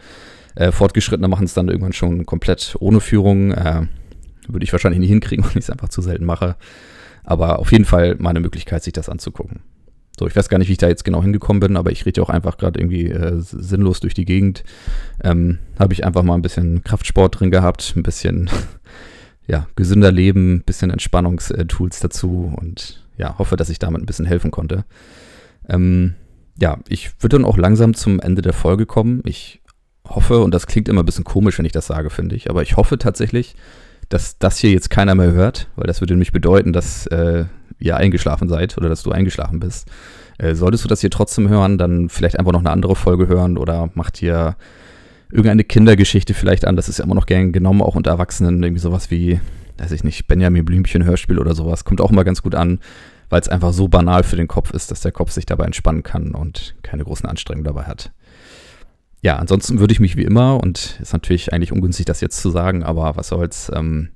Äh, 0.55 0.73
Fortgeschrittene 0.73 1.29
machen 1.29 1.45
es 1.45 1.55
dann 1.55 1.69
irgendwann 1.69 1.93
schon 1.93 2.27
komplett 2.27 2.77
ohne 2.81 3.01
Führung. 3.01 3.53
Äh, 3.53 3.87
würde 4.49 4.65
ich 4.65 4.73
wahrscheinlich 4.73 5.01
nicht 5.01 5.11
hinkriegen, 5.11 5.45
weil 5.45 5.53
ich 5.53 5.65
es 5.65 5.71
einfach 5.71 5.89
zu 5.89 6.03
selten 6.03 6.25
mache. 6.25 6.57
Aber 7.25 7.59
auf 7.59 7.73
jeden 7.73 7.85
Fall 7.85 8.17
mal 8.17 8.31
eine 8.31 8.41
Möglichkeit, 8.41 8.83
sich 8.83 8.93
das 8.93 9.09
anzugucken. 9.09 9.61
So, 10.19 10.27
ich 10.27 10.35
weiß 10.35 10.49
gar 10.49 10.59
nicht, 10.59 10.69
wie 10.69 10.73
ich 10.73 10.79
da 10.79 10.89
jetzt 10.89 11.05
genau 11.05 11.23
hingekommen 11.23 11.61
bin, 11.61 11.77
aber 11.77 11.93
ich 11.93 12.05
rede 12.05 12.21
ja 12.21 12.25
auch 12.25 12.31
einfach 12.31 12.59
gerade 12.59 12.81
irgendwie 12.81 13.07
äh, 13.07 13.35
sinnlos 13.37 14.01
durch 14.01 14.15
die 14.15 14.25
Gegend. 14.25 14.65
Ähm, 15.23 15.59
Habe 15.79 15.93
ich 15.93 16.05
einfach 16.05 16.23
mal 16.23 16.35
ein 16.35 16.43
bisschen 16.43 16.83
Kraftsport 16.83 17.39
drin 17.39 17.51
gehabt, 17.51 17.95
ein 17.97 18.03
bisschen 18.03 18.51
ja, 19.47 19.69
gesünder 19.77 20.11
Leben, 20.11 20.57
ein 20.57 20.63
bisschen 20.65 20.91
Entspannungstools 20.91 22.01
dazu 22.01 22.53
und 22.57 23.07
ja, 23.17 23.39
hoffe, 23.39 23.57
dass 23.57 23.71
ich 23.71 23.79
damit 23.79 24.03
ein 24.03 24.07
bisschen 24.07 24.27
helfen 24.27 24.51
konnte. 24.51 24.85
Ähm, 25.69 26.15
ja, 26.61 26.79
ich 26.89 27.11
würde 27.23 27.37
dann 27.37 27.45
auch 27.45 27.57
langsam 27.57 27.95
zum 27.95 28.21
Ende 28.21 28.43
der 28.43 28.53
Folge 28.53 28.87
kommen. 28.87 29.23
Ich 29.25 29.63
hoffe, 30.09 30.41
und 30.41 30.53
das 30.53 30.67
klingt 30.67 30.89
immer 30.89 31.03
ein 31.03 31.07
bisschen 31.07 31.25
komisch, 31.25 31.59
wenn 31.59 31.65
ich 31.65 31.73
das 31.73 31.87
sage, 31.87 32.11
finde 32.11 32.35
ich, 32.35 32.51
aber 32.51 32.63
ich 32.63 32.77
hoffe 32.77 32.99
tatsächlich, 32.99 33.55
dass 34.09 34.39
das 34.39 34.59
hier 34.59 34.71
jetzt 34.71 34.91
keiner 34.91 35.15
mehr 35.15 35.33
hört, 35.33 35.69
weil 35.77 35.87
das 35.87 36.01
würde 36.01 36.15
nämlich 36.15 36.33
bedeuten, 36.33 36.73
dass 36.73 37.07
äh, 37.09 37.45
ihr 37.79 37.97
eingeschlafen 37.97 38.49
seid 38.49 38.77
oder 38.79 38.89
dass 38.89 39.03
du 39.03 39.11
eingeschlafen 39.11 39.61
bist. 39.61 39.89
Äh, 40.39 40.55
solltest 40.55 40.85
du 40.85 40.89
das 40.89 41.01
hier 41.01 41.11
trotzdem 41.11 41.49
hören, 41.49 41.79
dann 41.79 42.09
vielleicht 42.09 42.39
einfach 42.39 42.53
noch 42.53 42.61
eine 42.61 42.71
andere 42.71 42.97
Folge 42.97 43.29
hören 43.29 43.59
oder 43.59 43.91
macht 43.95 44.17
hier 44.17 44.57
irgendeine 45.31 45.65
Kindergeschichte 45.65 46.35
vielleicht 46.35 46.65
an. 46.65 46.77
Das 46.77 46.89
ist 46.89 46.99
ja 46.99 47.05
immer 47.05 47.15
noch 47.15 47.27
gern 47.27 47.53
genommen, 47.53 47.83
auch 47.83 47.97
unter 47.97 48.11
Erwachsenen. 48.11 48.63
Irgendwie 48.63 48.81
sowas 48.81 49.11
wie, 49.11 49.41
weiß 49.79 49.93
ich 49.93 50.05
nicht, 50.05 50.27
Benjamin 50.27 50.65
Blümchen 50.65 51.05
Hörspiel 51.05 51.39
oder 51.39 51.55
sowas. 51.55 51.85
Kommt 51.85 52.01
auch 52.01 52.11
immer 52.11 52.25
ganz 52.25 52.43
gut 52.43 52.55
an, 52.55 52.79
weil 53.29 53.41
es 53.41 53.49
einfach 53.49 53.73
so 53.73 53.89
banal 53.89 54.23
für 54.23 54.37
den 54.37 54.49
Kopf 54.49 54.73
ist, 54.73 54.91
dass 54.91 55.01
der 55.01 55.13
Kopf 55.13 55.33
sich 55.33 55.45
dabei 55.45 55.65
entspannen 55.65 56.03
kann 56.03 56.35
und 56.35 56.77
keine 56.83 57.05
großen 57.05 57.29
Anstrengungen 57.29 57.65
dabei 57.65 57.85
hat. 57.85 58.13
Ja, 59.23 59.37
ansonsten 59.37 59.81
würde 59.81 59.93
ich 59.93 60.01
mich 60.01 60.17
wie 60.17 60.25
immer, 60.25 60.61
und 60.63 60.99
ist 61.01 61.13
natürlich 61.13 61.53
eigentlich 61.53 61.73
ungünstig, 61.73 62.07
das 62.07 62.21
jetzt 62.21 62.41
zu 62.41 62.51
sagen, 62.51 62.83
aber 62.83 63.17
was 63.17 63.29
soll's, 63.29 63.71
ähm, 63.75 64.11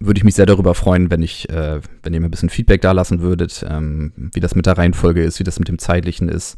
würde 0.00 0.18
ich 0.18 0.24
mich 0.24 0.34
sehr 0.34 0.46
darüber 0.46 0.74
freuen, 0.74 1.10
wenn 1.10 1.22
ich, 1.22 1.48
äh, 1.50 1.80
wenn 2.02 2.14
ihr 2.14 2.20
mir 2.20 2.28
ein 2.28 2.30
bisschen 2.30 2.48
Feedback 2.48 2.80
da 2.80 2.92
lassen 2.92 3.20
würdet, 3.20 3.64
ähm, 3.68 4.12
wie 4.16 4.40
das 4.40 4.54
mit 4.54 4.66
der 4.66 4.78
Reihenfolge 4.78 5.22
ist, 5.22 5.38
wie 5.38 5.44
das 5.44 5.58
mit 5.58 5.68
dem 5.68 5.78
Zeitlichen 5.78 6.28
ist, 6.28 6.56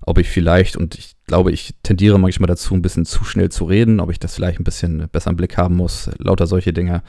ob 0.00 0.18
ich 0.18 0.28
vielleicht, 0.28 0.76
und 0.76 0.94
ich 0.94 1.16
glaube, 1.26 1.52
ich 1.52 1.74
tendiere 1.82 2.18
manchmal 2.18 2.46
dazu, 2.46 2.74
ein 2.74 2.82
bisschen 2.82 3.04
zu 3.04 3.24
schnell 3.24 3.50
zu 3.50 3.64
reden, 3.64 4.00
ob 4.00 4.10
ich 4.10 4.18
das 4.18 4.34
vielleicht 4.34 4.60
ein 4.60 4.64
bisschen 4.64 5.08
besser 5.10 5.30
im 5.30 5.36
Blick 5.36 5.56
haben 5.56 5.76
muss, 5.76 6.10
lauter 6.18 6.46
solche 6.46 6.72
Dinge. 6.72 7.02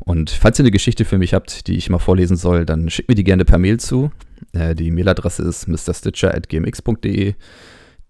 Und 0.00 0.30
falls 0.30 0.58
ihr 0.58 0.64
eine 0.64 0.72
Geschichte 0.72 1.04
für 1.04 1.18
mich 1.18 1.34
habt, 1.34 1.66
die 1.66 1.76
ich 1.76 1.90
mal 1.90 1.98
vorlesen 1.98 2.36
soll, 2.36 2.64
dann 2.64 2.90
schickt 2.90 3.08
mir 3.08 3.14
die 3.14 3.24
gerne 3.24 3.44
per 3.44 3.58
Mail 3.58 3.78
zu. 3.78 4.10
Äh, 4.52 4.74
die 4.74 4.90
Mailadresse 4.90 5.42
ist 5.42 5.68
mrstitcher.gmx.de. 5.68 7.34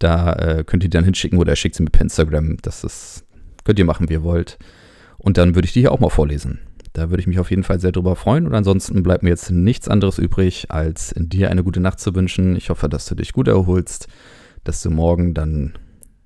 Da 0.01 0.33
äh, 0.33 0.63
könnt 0.65 0.83
ihr 0.83 0.89
dann 0.89 1.03
hinschicken 1.03 1.37
oder 1.37 1.55
schickt 1.55 1.75
sie 1.75 1.83
mir 1.83 1.91
per 1.91 2.01
Instagram. 2.01 2.57
Das 2.63 2.83
ist, 2.83 3.23
könnt 3.63 3.77
ihr 3.77 3.85
machen, 3.85 4.09
wie 4.09 4.13
ihr 4.13 4.23
wollt. 4.23 4.57
Und 5.19 5.37
dann 5.37 5.53
würde 5.53 5.67
ich 5.67 5.73
die 5.73 5.81
hier 5.81 5.91
auch 5.91 5.99
mal 5.99 6.09
vorlesen. 6.09 6.59
Da 6.93 7.11
würde 7.11 7.21
ich 7.21 7.27
mich 7.27 7.37
auf 7.37 7.51
jeden 7.51 7.63
Fall 7.63 7.79
sehr 7.79 7.91
drüber 7.91 8.15
freuen. 8.15 8.47
Und 8.47 8.55
ansonsten 8.55 9.03
bleibt 9.03 9.21
mir 9.21 9.29
jetzt 9.29 9.51
nichts 9.51 9.87
anderes 9.87 10.17
übrig, 10.17 10.71
als 10.71 11.13
dir 11.15 11.51
eine 11.51 11.63
gute 11.63 11.79
Nacht 11.79 11.99
zu 11.99 12.15
wünschen. 12.15 12.55
Ich 12.55 12.71
hoffe, 12.71 12.89
dass 12.89 13.05
du 13.05 13.13
dich 13.13 13.31
gut 13.31 13.47
erholst, 13.47 14.07
dass 14.63 14.81
du 14.81 14.89
morgen 14.89 15.35
dann 15.35 15.73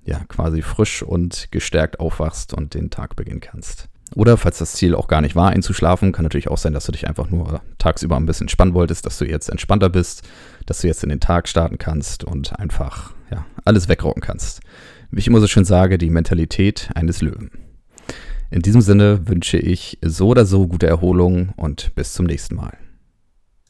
ja 0.04 0.24
quasi 0.24 0.62
frisch 0.62 1.02
und 1.02 1.48
gestärkt 1.50 2.00
aufwachst 2.00 2.54
und 2.54 2.72
den 2.72 2.88
Tag 2.88 3.14
beginnen 3.14 3.40
kannst. 3.40 3.90
Oder 4.14 4.36
falls 4.36 4.58
das 4.58 4.72
Ziel 4.72 4.94
auch 4.94 5.08
gar 5.08 5.20
nicht 5.20 5.34
war, 5.34 5.50
einzuschlafen, 5.50 6.12
kann 6.12 6.22
natürlich 6.22 6.48
auch 6.48 6.58
sein, 6.58 6.72
dass 6.72 6.86
du 6.86 6.92
dich 6.92 7.08
einfach 7.08 7.28
nur 7.28 7.60
tagsüber 7.78 8.16
ein 8.16 8.26
bisschen 8.26 8.44
entspannen 8.44 8.74
wolltest, 8.74 9.04
dass 9.04 9.18
du 9.18 9.24
jetzt 9.24 9.50
entspannter 9.50 9.90
bist, 9.90 10.22
dass 10.64 10.80
du 10.80 10.86
jetzt 10.86 11.02
in 11.02 11.08
den 11.08 11.20
Tag 11.20 11.48
starten 11.48 11.78
kannst 11.78 12.24
und 12.24 12.58
einfach 12.58 13.12
ja, 13.30 13.44
alles 13.64 13.88
wegrocken 13.88 14.22
kannst. 14.22 14.60
Wie 15.10 15.18
ich 15.18 15.26
immer 15.26 15.40
so 15.40 15.46
schön 15.46 15.64
sage, 15.64 15.98
die 15.98 16.10
Mentalität 16.10 16.90
eines 16.94 17.20
Löwen. 17.20 17.50
In 18.50 18.62
diesem 18.62 18.80
Sinne 18.80 19.26
wünsche 19.28 19.58
ich 19.58 19.98
so 20.02 20.28
oder 20.28 20.46
so 20.46 20.68
gute 20.68 20.86
Erholung 20.86 21.52
und 21.56 21.94
bis 21.96 22.12
zum 22.12 22.26
nächsten 22.26 22.54
Mal. 22.54 22.78